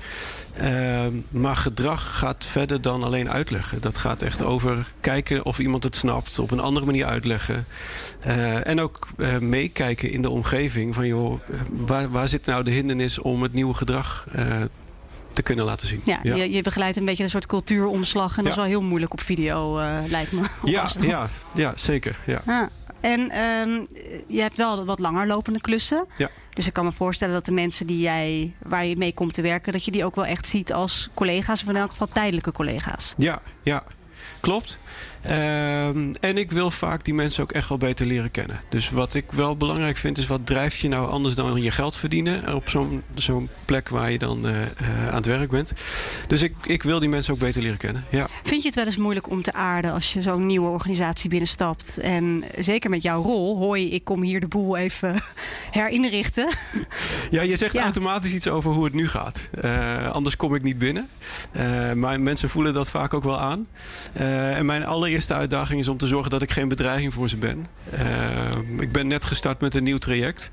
Eh, 0.53 1.05
maar 1.29 1.55
gedrag 1.55 2.17
gaat 2.17 2.45
verder 2.45 2.81
dan 2.81 3.03
alleen 3.03 3.29
uitleggen. 3.29 3.81
Dat 3.81 3.97
gaat 3.97 4.21
echt 4.21 4.41
over 4.41 4.91
kijken 5.01 5.45
of 5.45 5.59
iemand 5.59 5.83
het 5.83 5.95
snapt, 5.95 6.39
op 6.39 6.51
een 6.51 6.59
andere 6.59 6.85
manier 6.85 7.05
uitleggen. 7.05 7.65
Eh, 8.19 8.67
en 8.67 8.79
ook 8.79 9.07
meekijken 9.39 10.11
in 10.11 10.21
de 10.21 10.29
omgeving 10.29 10.95
van 10.95 11.07
joh, 11.07 11.39
waar, 11.69 12.09
waar 12.09 12.27
zit 12.27 12.45
nou 12.45 12.63
de 12.63 12.71
hindernis 12.71 13.19
om 13.19 13.43
het 13.43 13.53
nieuwe 13.53 13.73
gedrag 13.73 14.27
te 15.33 15.41
kunnen 15.43 15.65
laten 15.65 15.87
zien. 15.87 16.01
Ja, 16.03 16.19
Je, 16.23 16.51
je 16.51 16.61
begeleidt 16.61 16.97
een 16.97 17.05
beetje 17.05 17.23
een 17.23 17.29
soort 17.29 17.45
cultuuromslag. 17.45 18.37
En 18.37 18.43
dat 18.43 18.51
is 18.51 18.57
wel 18.57 18.67
heel 18.67 18.81
moeilijk 18.81 19.13
op 19.13 19.21
video, 19.21 19.75
lijkt 20.07 20.31
me. 20.31 20.39
op 20.61 20.69
ja, 20.69 20.81
afstand. 20.83 21.07
ja, 21.07 21.27
ja, 21.53 21.71
zeker. 21.75 22.17
Ja. 22.25 22.41
Ah, 22.45 22.67
en 23.01 23.29
ehm, 23.29 23.85
je 24.27 24.41
hebt 24.41 24.57
wel 24.57 24.85
wat 24.85 24.99
langer 24.99 25.27
lopende 25.27 25.61
klussen. 25.61 26.05
Ja. 26.17 26.29
Dus 26.53 26.67
ik 26.67 26.73
kan 26.73 26.85
me 26.85 26.91
voorstellen 26.91 27.33
dat 27.33 27.45
de 27.45 27.51
mensen 27.51 27.87
die 27.87 27.99
jij, 27.99 28.53
waar 28.63 28.85
je 28.85 28.97
mee 28.97 29.13
komt 29.13 29.33
te 29.33 29.41
werken, 29.41 29.71
dat 29.73 29.85
je 29.85 29.91
die 29.91 30.05
ook 30.05 30.15
wel 30.15 30.25
echt 30.25 30.47
ziet 30.47 30.73
als 30.73 31.09
collega's, 31.13 31.61
of 31.61 31.69
in 31.69 31.75
elk 31.75 31.89
geval 31.89 32.07
tijdelijke 32.13 32.51
collega's. 32.51 33.13
Ja, 33.17 33.41
ja. 33.63 33.83
klopt. 34.39 34.79
Ehm, 35.21 36.13
en 36.19 36.37
ik 36.37 36.51
wil 36.51 36.71
vaak 36.71 37.03
die 37.03 37.13
mensen 37.13 37.43
ook 37.43 37.51
echt 37.51 37.69
wel 37.69 37.77
beter 37.77 38.05
leren 38.05 38.31
kennen. 38.31 38.61
Dus 38.69 38.89
wat 38.89 39.13
ik 39.13 39.31
wel 39.31 39.57
belangrijk 39.57 39.97
vind 39.97 40.17
is 40.17 40.27
wat 40.27 40.45
drijft 40.45 40.79
je 40.79 40.87
nou 40.87 41.09
anders 41.09 41.35
dan 41.35 41.61
je 41.61 41.71
geld 41.71 41.95
verdienen 41.95 42.55
op 42.55 42.69
zo'n 42.69 43.01
zo'n 43.13 43.49
plek 43.65 43.89
waar 43.89 44.11
je 44.11 44.17
dan 44.17 44.47
uh, 44.47 44.55
aan 45.07 45.15
het 45.15 45.25
werk 45.25 45.49
bent. 45.49 45.73
Dus 46.27 46.41
ik, 46.41 46.55
ik 46.63 46.83
wil 46.83 46.99
die 46.99 47.09
mensen 47.09 47.33
ook 47.33 47.39
beter 47.39 47.61
leren 47.61 47.77
kennen. 47.77 48.05
Ja. 48.09 48.27
Vind 48.43 48.61
je 48.61 48.67
het 48.67 48.77
wel 48.77 48.85
eens 48.85 48.97
moeilijk 48.97 49.29
om 49.29 49.41
te 49.41 49.53
aarden 49.53 49.93
als 49.93 50.13
je 50.13 50.21
zo'n 50.21 50.45
nieuwe 50.45 50.69
organisatie 50.69 51.29
binnenstapt? 51.29 51.97
En 51.97 52.43
zeker 52.57 52.89
met 52.89 53.03
jouw 53.03 53.21
rol, 53.21 53.57
hoi, 53.57 53.91
ik 53.91 54.03
kom 54.03 54.21
hier 54.21 54.39
de 54.39 54.47
boel 54.47 54.77
even 54.77 55.15
herinrichten. 55.71 56.49
Ja, 57.31 57.41
je 57.41 57.55
zegt 57.55 57.75
automatisch 57.75 58.33
iets 58.33 58.47
over 58.47 58.71
hoe 58.71 58.83
het 58.83 58.93
nu 58.93 59.07
gaat. 59.07 59.49
Uh, 59.63 60.09
anders 60.09 60.35
kom 60.35 60.55
ik 60.55 60.63
niet 60.63 60.77
binnen. 60.77 61.09
Uh, 61.55 61.93
maar 61.93 62.21
mensen 62.21 62.49
voelen 62.49 62.73
dat 62.73 62.89
vaak 62.89 63.13
ook 63.13 63.23
wel 63.23 63.39
aan. 63.39 63.67
en 64.13 64.65
mijn 64.65 64.85
alle 64.85 65.08
allereerste 65.09 65.33
uitdaging 65.33 65.79
is 65.79 65.87
om 65.87 65.97
te 65.97 66.07
zorgen 66.07 66.31
dat 66.31 66.41
ik 66.41 66.51
geen 66.51 66.67
bedreiging 66.67 67.13
voor 67.13 67.29
ze 67.29 67.37
ben. 67.37 67.67
Uh, 67.93 68.81
ik 68.81 68.91
ben 68.91 69.07
net 69.07 69.25
gestart 69.25 69.61
met 69.61 69.75
een 69.75 69.83
nieuw 69.83 69.97
traject. 69.97 70.51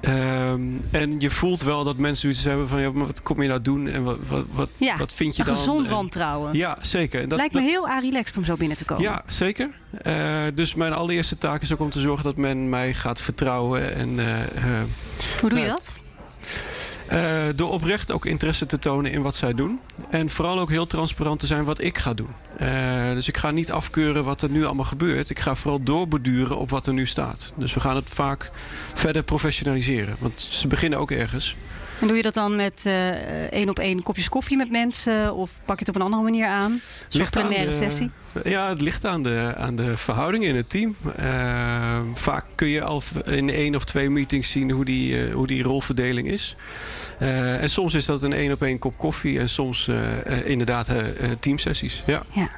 Uh, 0.00 0.50
en 0.90 1.14
je 1.18 1.30
voelt 1.30 1.62
wel 1.62 1.84
dat 1.84 1.96
mensen 1.96 2.20
zoiets 2.20 2.44
hebben 2.44 2.68
van... 2.68 2.80
Ja, 2.80 2.90
maar 2.90 3.06
wat 3.06 3.22
kom 3.22 3.42
je 3.42 3.48
nou 3.48 3.60
doen 3.60 3.88
en 3.88 4.04
wat, 4.04 4.18
wat, 4.28 4.44
wat, 4.50 4.70
ja, 4.76 4.96
wat 4.96 5.14
vind 5.14 5.36
je 5.36 5.42
een 5.42 5.48
dan? 5.48 5.56
gezond 5.56 5.88
wantrouwen. 5.88 6.56
Ja, 6.56 6.78
zeker. 6.80 7.28
Dat, 7.28 7.38
Lijkt 7.38 7.54
me 7.54 7.60
heel 7.60 7.88
relaxed 8.00 8.36
om 8.36 8.44
zo 8.44 8.56
binnen 8.56 8.76
te 8.76 8.84
komen. 8.84 9.04
Ja, 9.04 9.22
zeker. 9.26 9.70
Uh, 10.06 10.44
dus 10.54 10.74
mijn 10.74 10.92
allereerste 10.92 11.38
taak 11.38 11.62
is 11.62 11.72
ook 11.72 11.80
om 11.80 11.90
te 11.90 12.00
zorgen 12.00 12.24
dat 12.24 12.36
men 12.36 12.68
mij 12.68 12.94
gaat 12.94 13.20
vertrouwen. 13.20 13.94
En, 13.94 14.18
Hoe 15.40 15.50
doe 15.50 15.58
je 15.58 15.66
dat? 15.66 16.02
Uh, 17.12 17.44
door 17.54 17.70
oprecht 17.70 18.12
ook 18.12 18.26
interesse 18.26 18.66
te 18.66 18.78
tonen 18.78 19.12
in 19.12 19.22
wat 19.22 19.36
zij 19.36 19.54
doen. 19.54 19.80
En 20.10 20.28
vooral 20.28 20.58
ook 20.58 20.70
heel 20.70 20.86
transparant 20.86 21.40
te 21.40 21.46
zijn 21.46 21.64
wat 21.64 21.80
ik 21.80 21.98
ga 21.98 22.14
doen. 22.14 22.30
Uh, 22.60 23.12
dus 23.12 23.28
ik 23.28 23.36
ga 23.36 23.50
niet 23.50 23.72
afkeuren 23.72 24.24
wat 24.24 24.42
er 24.42 24.50
nu 24.50 24.64
allemaal 24.64 24.84
gebeurt. 24.84 25.30
Ik 25.30 25.38
ga 25.38 25.54
vooral 25.54 25.82
doorborduren 25.82 26.58
op 26.58 26.70
wat 26.70 26.86
er 26.86 26.92
nu 26.92 27.06
staat. 27.06 27.52
Dus 27.56 27.74
we 27.74 27.80
gaan 27.80 27.96
het 27.96 28.10
vaak 28.10 28.50
verder 28.94 29.22
professionaliseren. 29.22 30.16
Want 30.18 30.40
ze 30.40 30.66
beginnen 30.66 30.98
ook 30.98 31.10
ergens. 31.10 31.56
En 32.00 32.06
doe 32.06 32.16
je 32.16 32.22
dat 32.22 32.34
dan 32.34 32.56
met 32.56 32.84
uh, 32.86 33.10
één 33.52 33.68
op 33.68 33.78
één 33.78 34.02
kopjes 34.02 34.28
koffie 34.28 34.56
met 34.56 34.70
mensen? 34.70 35.34
Of 35.34 35.50
pak 35.64 35.78
je 35.78 35.84
het 35.84 35.88
op 35.88 35.94
een 35.94 36.06
andere 36.06 36.22
manier 36.22 36.46
aan? 36.46 36.80
Zo'n 37.08 37.30
plenaire 37.30 37.70
sessie? 37.70 38.10
Ja, 38.44 38.68
het 38.68 38.80
ligt 38.80 39.04
aan 39.04 39.22
de, 39.22 39.52
aan 39.56 39.76
de 39.76 39.96
verhouding 39.96 40.44
in 40.44 40.56
het 40.56 40.70
team. 40.70 40.96
Uh, 41.20 42.00
vaak 42.14 42.44
kun 42.54 42.68
je 42.68 42.82
al 42.82 43.02
in 43.24 43.50
één 43.50 43.74
of 43.74 43.84
twee 43.84 44.10
meetings 44.10 44.50
zien 44.50 44.70
hoe 44.70 44.84
die, 44.84 45.28
uh, 45.28 45.34
hoe 45.34 45.46
die 45.46 45.62
rolverdeling 45.62 46.30
is. 46.30 46.56
Uh, 47.20 47.62
en 47.62 47.70
soms 47.70 47.94
is 47.94 48.06
dat 48.06 48.22
een 48.22 48.32
één 48.32 48.52
op 48.52 48.62
één 48.62 48.78
kop 48.78 48.98
koffie. 48.98 49.38
En 49.38 49.48
soms 49.48 49.90
inderdaad 50.44 50.90
teamsessies. 51.40 52.02
Ja. 52.06 52.22
ja. 52.32 52.48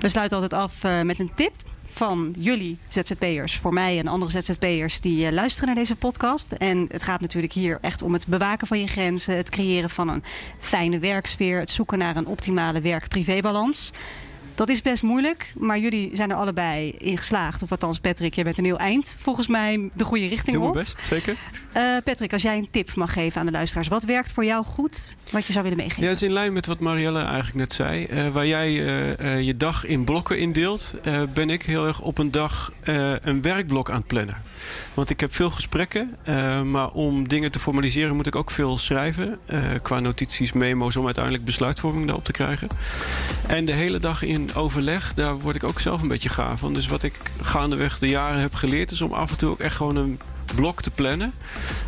We 0.00 0.08
sluiten 0.08 0.38
altijd 0.40 0.62
af 0.62 1.04
met 1.04 1.18
een 1.18 1.30
tip 1.34 1.52
van 1.90 2.34
jullie 2.38 2.78
ZZP'ers 2.88 3.56
voor 3.56 3.72
mij 3.72 3.98
en 3.98 4.08
andere 4.08 4.42
ZZP'ers 4.42 5.00
die 5.00 5.26
uh, 5.26 5.32
luisteren 5.32 5.66
naar 5.66 5.76
deze 5.76 5.96
podcast. 5.96 6.52
En 6.52 6.86
het 6.90 7.02
gaat 7.02 7.20
natuurlijk 7.20 7.52
hier 7.52 7.78
echt 7.80 8.02
om 8.02 8.12
het 8.12 8.26
bewaken 8.26 8.66
van 8.66 8.80
je 8.80 8.86
grenzen, 8.86 9.36
het 9.36 9.50
creëren 9.50 9.90
van 9.90 10.08
een 10.08 10.22
fijne 10.58 10.98
werksfeer, 10.98 11.58
het 11.58 11.70
zoeken 11.70 11.98
naar 11.98 12.16
een 12.16 12.26
optimale 12.26 12.80
werk-privébalans. 12.80 13.92
Dat 14.58 14.68
is 14.68 14.82
best 14.82 15.02
moeilijk, 15.02 15.52
maar 15.56 15.78
jullie 15.78 16.10
zijn 16.12 16.30
er 16.30 16.36
allebei 16.36 16.94
in 16.98 17.16
geslaagd. 17.16 17.62
Of 17.62 17.70
althans, 17.70 18.00
Patrick, 18.00 18.34
je 18.34 18.44
bent 18.44 18.58
een 18.58 18.64
heel 18.64 18.78
eind 18.78 19.16
volgens 19.18 19.46
mij 19.46 19.90
de 19.94 20.04
goede 20.04 20.26
richting 20.26 20.56
Doe 20.56 20.66
op. 20.66 20.72
Doe 20.72 20.82
best, 20.82 21.00
zeker. 21.00 21.36
Uh, 21.76 21.96
Patrick, 22.04 22.32
als 22.32 22.42
jij 22.42 22.56
een 22.56 22.68
tip 22.70 22.94
mag 22.94 23.12
geven 23.12 23.40
aan 23.40 23.46
de 23.46 23.52
luisteraars. 23.52 23.88
Wat 23.88 24.04
werkt 24.04 24.32
voor 24.32 24.44
jou 24.44 24.64
goed, 24.64 25.16
wat 25.30 25.46
je 25.46 25.52
zou 25.52 25.62
willen 25.62 25.78
meegeven? 25.78 26.02
Ja, 26.02 26.08
het 26.08 26.16
is 26.16 26.28
in 26.28 26.32
lijn 26.32 26.52
met 26.52 26.66
wat 26.66 26.78
Marielle 26.78 27.22
eigenlijk 27.22 27.54
net 27.54 27.72
zei. 27.72 28.06
Uh, 28.10 28.28
waar 28.28 28.46
jij 28.46 28.70
uh, 28.70 29.40
je 29.40 29.56
dag 29.56 29.84
in 29.84 30.04
blokken 30.04 30.38
indeelt, 30.38 30.94
ben 31.34 31.50
ik 31.50 31.62
heel 31.62 31.86
erg 31.86 32.00
op 32.00 32.18
een 32.18 32.30
dag 32.30 32.72
een 33.22 33.42
werkblok 33.42 33.90
aan 33.90 33.96
het 33.96 34.06
plannen. 34.06 34.42
Want 34.94 35.10
ik 35.10 35.20
heb 35.20 35.34
veel 35.34 35.50
gesprekken, 35.50 36.16
maar 36.64 36.90
om 36.90 37.28
dingen 37.28 37.50
te 37.50 37.58
formaliseren 37.58 38.16
moet 38.16 38.26
ik 38.26 38.36
ook 38.36 38.50
veel 38.50 38.78
schrijven. 38.78 39.38
qua 39.82 40.00
notities, 40.00 40.52
memo's, 40.52 40.96
om 40.96 41.04
uiteindelijk 41.04 41.44
besluitvorming 41.44 42.06
daarop 42.06 42.24
te 42.24 42.32
krijgen. 42.32 42.68
En 43.46 43.64
de 43.64 43.72
hele 43.72 43.98
dag 43.98 44.22
in 44.22 44.47
overleg, 44.54 45.14
daar 45.14 45.38
word 45.38 45.56
ik 45.56 45.64
ook 45.64 45.80
zelf 45.80 46.02
een 46.02 46.08
beetje 46.08 46.28
gaaf 46.28 46.60
van. 46.60 46.74
Dus 46.74 46.86
wat 46.86 47.02
ik 47.02 47.14
gaandeweg 47.40 47.98
de 47.98 48.08
jaren 48.08 48.40
heb 48.40 48.54
geleerd, 48.54 48.90
is 48.90 49.00
om 49.00 49.12
af 49.12 49.30
en 49.30 49.38
toe 49.38 49.50
ook 49.50 49.60
echt 49.60 49.76
gewoon 49.76 49.96
een 49.96 50.20
blok 50.54 50.82
te 50.82 50.90
plannen. 50.90 51.32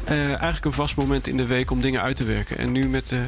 Uh, 0.08 0.24
eigenlijk 0.26 0.64
een 0.64 0.72
vast 0.72 0.96
moment 0.96 1.26
in 1.26 1.36
de 1.36 1.46
week 1.46 1.70
om 1.70 1.80
dingen 1.80 2.02
uit 2.02 2.16
te 2.16 2.24
werken. 2.24 2.58
En 2.58 2.72
nu 2.72 2.88
met 2.88 3.08
de 3.08 3.24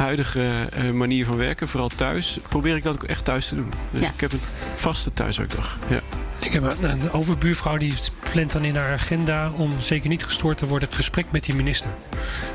huidige 0.00 0.68
uh, 0.84 0.90
manier 0.90 1.24
van 1.26 1.36
werken, 1.36 1.68
vooral 1.68 1.88
thuis, 1.88 2.38
probeer 2.48 2.76
ik 2.76 2.82
dat 2.82 2.94
ook 2.94 3.04
echt 3.04 3.24
thuis 3.24 3.48
te 3.48 3.54
doen. 3.54 3.72
Dus 3.90 4.00
ja. 4.00 4.10
ik 4.14 4.20
heb 4.20 4.32
een 4.32 4.40
vaste 4.74 5.12
thuiswerkdag. 5.12 5.78
Ja. 5.88 6.00
Ik 6.40 6.52
heb 6.52 6.62
een, 6.62 6.90
een, 6.90 7.10
overbuurvrouw 7.10 7.76
die 7.76 7.94
plant 8.32 8.52
dan 8.52 8.64
in 8.64 8.76
haar 8.76 8.92
agenda 8.92 9.50
om 9.50 9.80
zeker 9.80 10.08
niet 10.08 10.24
gestoord 10.24 10.58
te 10.58 10.66
worden 10.66 10.88
gesprek 10.92 11.26
met 11.30 11.44
die 11.44 11.54
minister. 11.54 11.90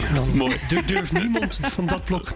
En 0.07 0.13
dan 0.13 0.37
Mooi. 0.37 0.55
durft 0.85 1.11
niemand 1.11 1.59
van 1.61 1.85
dat 1.85 2.03
blok 2.03 2.27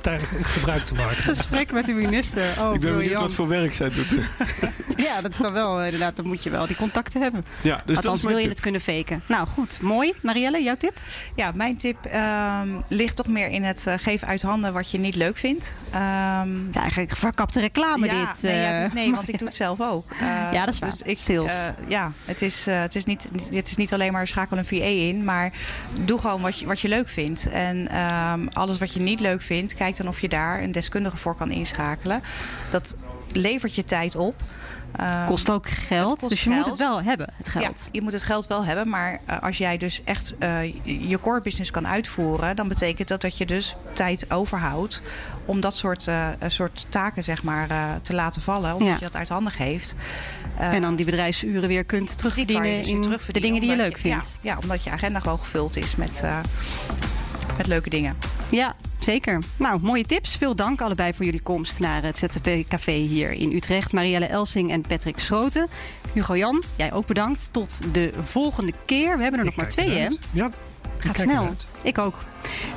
gebruik 0.41 0.85
te 0.85 0.93
maken. 0.93 1.15
Gesprek 1.15 1.71
met 1.71 1.85
de 1.85 1.91
minister. 1.91 2.43
Oh, 2.59 2.73
ik 2.73 2.79
ben 2.79 2.79
briljant. 2.79 2.97
benieuwd 2.97 3.19
wat 3.19 3.33
voor 3.33 3.47
werk 3.47 3.73
zij 3.73 3.89
doet. 3.89 4.15
ja, 5.07 5.21
dat 5.21 5.31
is 5.31 5.37
dan 5.37 5.53
wel 5.53 5.83
inderdaad. 5.83 6.15
Dan 6.15 6.27
moet 6.27 6.43
je 6.43 6.49
wel 6.49 6.67
die 6.67 6.75
contacten 6.75 7.21
hebben. 7.21 7.45
Ja, 7.61 7.81
dus 7.85 7.95
Althans, 7.95 8.23
wil 8.23 8.35
je 8.35 8.41
tip. 8.41 8.49
het 8.49 8.59
kunnen 8.59 8.81
faken. 8.81 9.23
Nou 9.25 9.47
goed, 9.47 9.81
mooi. 9.81 10.13
Marielle, 10.21 10.63
jouw 10.63 10.77
tip? 10.77 10.97
Ja, 11.35 11.51
mijn 11.55 11.77
tip 11.77 11.97
um, 12.05 12.83
ligt 12.87 13.15
toch 13.15 13.27
meer 13.27 13.47
in 13.47 13.63
het 13.63 13.85
uh, 13.87 13.93
geven 13.97 14.27
uit 14.27 14.41
handen 14.41 14.73
wat 14.73 14.91
je 14.91 14.98
niet 14.99 15.15
leuk 15.15 15.37
vindt. 15.37 15.73
Um, 15.87 16.69
ja, 16.71 16.81
eigenlijk 16.81 17.15
verkapte 17.15 17.59
reclame 17.59 18.05
ja, 18.05 18.25
dit. 18.25 18.41
Nee, 18.41 18.61
ja, 18.61 18.67
het 18.67 18.87
is, 18.87 18.93
nee, 18.93 19.11
want 19.11 19.29
ik 19.33 19.37
doe 19.37 19.47
het 19.47 19.57
zelf 19.57 19.81
ook. 19.81 20.11
Uh, 20.11 20.19
ja, 20.51 20.65
dat 20.65 20.73
is 20.73 20.79
waar. 20.79 20.89
Dus 20.89 21.01
ik, 21.01 21.17
Sales. 21.17 21.71
ja, 21.87 22.11
het 22.25 22.41
is, 22.41 22.65
het, 22.65 22.95
is 22.95 23.05
niet, 23.05 23.29
het 23.49 23.69
is 23.69 23.75
niet 23.75 23.93
alleen 23.93 24.11
maar 24.11 24.27
schakel 24.27 24.57
een 24.57 24.65
VA 24.65 24.75
in, 24.75 25.23
maar 25.23 25.51
doe 26.05 26.19
gewoon 26.19 26.41
wat 26.41 26.59
je, 26.59 26.65
wat 26.65 26.79
je 26.79 26.87
leuk 26.87 27.09
vindt. 27.09 27.49
En 27.49 27.97
um, 27.99 28.47
alles 28.53 28.77
wat 28.77 28.93
je 28.93 28.99
niet 28.99 29.19
leuk 29.19 29.41
vindt, 29.41 29.73
kijk 29.73 29.97
dan 29.97 30.07
of 30.07 30.21
je 30.21 30.29
daar 30.29 30.63
een 30.63 30.71
deskundige 30.71 31.17
voor 31.17 31.35
kan 31.35 31.51
inschakelen. 31.51 32.21
Dat 32.69 32.95
levert 33.31 33.75
je 33.75 33.83
tijd 33.83 34.15
op. 34.15 34.35
Uh, 34.99 35.25
kost 35.25 35.49
ook 35.49 35.67
geld, 35.69 36.17
kost 36.17 36.29
dus 36.29 36.43
je 36.43 36.49
geld. 36.49 36.61
moet 36.61 36.71
het 36.71 36.79
wel 36.87 37.01
hebben, 37.03 37.27
het 37.37 37.49
geld. 37.49 37.63
Ja, 37.83 37.89
je 37.91 38.01
moet 38.01 38.13
het 38.13 38.23
geld 38.23 38.47
wel 38.47 38.65
hebben, 38.65 38.89
maar 38.89 39.19
uh, 39.29 39.39
als 39.39 39.57
jij 39.57 39.77
dus 39.77 40.01
echt 40.03 40.35
uh, 40.39 40.63
je 41.09 41.19
core 41.19 41.41
business 41.41 41.71
kan 41.71 41.87
uitvoeren, 41.87 42.55
dan 42.55 42.67
betekent 42.67 43.07
dat 43.07 43.21
dat 43.21 43.37
je 43.37 43.45
dus 43.45 43.75
tijd 43.93 44.31
overhoudt 44.31 45.01
om 45.45 45.61
dat 45.61 45.75
soort, 45.75 46.07
uh, 46.07 46.27
soort 46.47 46.85
taken 46.89 47.23
zeg 47.23 47.43
maar, 47.43 47.67
te 48.01 48.13
laten 48.13 48.41
vallen, 48.41 48.71
omdat 48.73 48.87
Ja. 48.87 48.93
je 48.93 48.99
dat 48.99 49.15
uit 49.15 49.29
handen 49.29 49.53
geeft. 49.53 49.95
en 50.57 50.81
dan 50.81 50.95
die 50.95 51.05
bedrijfsuren 51.05 51.67
weer 51.67 51.83
kunt 51.83 52.07
Die 52.07 52.17
terugverdienen 52.17 52.77
dus 52.77 52.87
in 52.87 53.01
de 53.31 53.39
dingen 53.39 53.61
die 53.61 53.69
je 53.69 53.75
leuk 53.75 53.97
vindt. 53.97 54.39
Ja, 54.41 54.53
ja, 54.53 54.59
omdat 54.61 54.83
je 54.83 54.89
agenda 54.89 55.19
gewoon 55.19 55.39
gevuld 55.39 55.75
is 55.77 55.95
met, 55.95 56.23
met 57.57 57.67
leuke 57.67 57.89
dingen. 57.89 58.17
Ja, 58.49 58.75
zeker. 58.99 59.43
Nou, 59.57 59.79
mooie 59.81 60.05
tips. 60.05 60.35
Veel 60.35 60.55
dank 60.55 60.81
allebei 60.81 61.13
voor 61.13 61.25
jullie 61.25 61.41
komst 61.41 61.79
naar 61.79 62.03
het 62.03 62.17
ZTP 62.17 62.67
Café 62.67 62.91
hier 62.91 63.31
in 63.31 63.51
Utrecht. 63.51 63.93
Marielle 63.93 64.25
Elsing 64.25 64.71
en 64.71 64.81
Patrick 64.81 65.19
Schroten. 65.19 65.67
Hugo 66.13 66.37
Jan, 66.37 66.63
jij 66.77 66.93
ook 66.93 67.05
bedankt. 67.05 67.49
Tot 67.51 67.93
de 67.93 68.11
volgende 68.21 68.73
keer. 68.85 69.15
We 69.17 69.21
hebben 69.21 69.39
er 69.39 69.45
nog 69.45 69.55
maar 69.55 69.69
twee, 69.69 69.89
hè? 69.89 70.07
Ja, 70.31 70.51
Gaat 70.99 71.17
snel. 71.17 71.55
Ik 71.83 71.97
ook. 71.97 72.15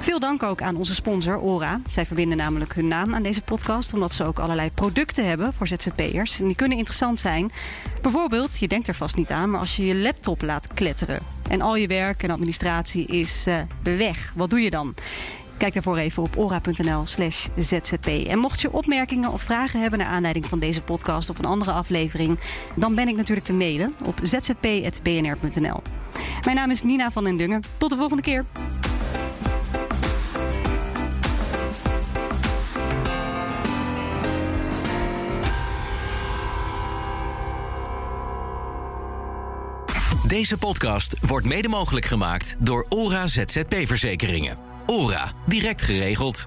Veel 0.01 0.21
dank 0.21 0.43
ook 0.43 0.63
aan 0.63 0.77
onze 0.77 0.95
sponsor 0.95 1.41
Ora. 1.41 1.81
Zij 1.87 2.07
verbinden 2.07 2.37
namelijk 2.37 2.75
hun 2.75 2.89
naam 2.89 3.15
aan 3.15 3.23
deze 3.23 3.43
podcast... 3.43 3.95
omdat 3.95 4.13
ze 4.13 4.25
ook 4.25 4.39
allerlei 4.39 4.71
producten 4.71 5.27
hebben 5.27 5.53
voor 5.53 5.67
ZZP'ers. 5.67 6.41
En 6.41 6.47
die 6.47 6.57
kunnen 6.57 6.79
interessant 6.79 7.19
zijn. 7.19 7.53
Bijvoorbeeld, 8.03 8.59
je 8.59 8.69
denkt 8.69 8.89
er 8.89 8.95
vast 8.95 9.17
niet 9.17 9.31
aan... 9.31 9.51
maar 9.51 9.61
als 9.61 9.77
je 9.77 9.85
je 9.85 9.99
laptop 9.99 10.43
laat 10.43 10.69
kletteren... 10.75 11.19
en 11.49 11.61
al 11.61 11.77
je 11.77 11.87
werk 11.87 12.23
en 12.23 12.31
administratie 12.31 13.07
is 13.07 13.47
uh, 13.47 13.59
weg, 13.83 14.33
wat 14.37 14.51
doe 14.51 14.61
je 14.61 14.71
dan? 14.71 14.95
Kijk 15.63 15.75
daarvoor 15.75 15.97
even 15.97 16.23
op 16.23 16.37
ora.nl 16.37 17.07
slash 17.07 17.47
zzp. 17.57 18.07
En 18.07 18.39
mocht 18.39 18.61
je 18.61 18.73
opmerkingen 18.73 19.33
of 19.33 19.43
vragen 19.43 19.81
hebben... 19.81 19.99
naar 19.99 20.09
aanleiding 20.09 20.47
van 20.47 20.59
deze 20.59 20.83
podcast 20.83 21.31
of 21.31 21.39
een 21.39 21.45
andere 21.45 21.73
aflevering... 21.73 22.39
dan 22.75 22.95
ben 22.95 23.09
ik 23.09 23.17
natuurlijk 23.17 23.47
te 23.47 23.53
mailen 23.53 23.95
op 24.05 24.21
zzp.bnr.nl. 24.23 25.83
Mijn 26.45 26.57
naam 26.57 26.71
is 26.71 26.83
Nina 26.83 27.11
van 27.11 27.25
den 27.25 27.37
Dungen. 27.37 27.63
Tot 27.79 27.91
de 27.91 27.97
volgende 27.97 28.23
keer. 28.23 28.45
Deze 40.27 40.59
podcast 40.59 41.15
wordt 41.27 41.47
mede 41.47 41.69
mogelijk 41.69 42.07
gemaakt 42.07 42.57
door 42.59 42.87
ORA 42.89 43.27
ZZP 43.27 43.75
Verzekeringen. 43.85 44.72
ORA, 44.87 45.31
direct 45.47 45.83
geregeld. 45.83 46.47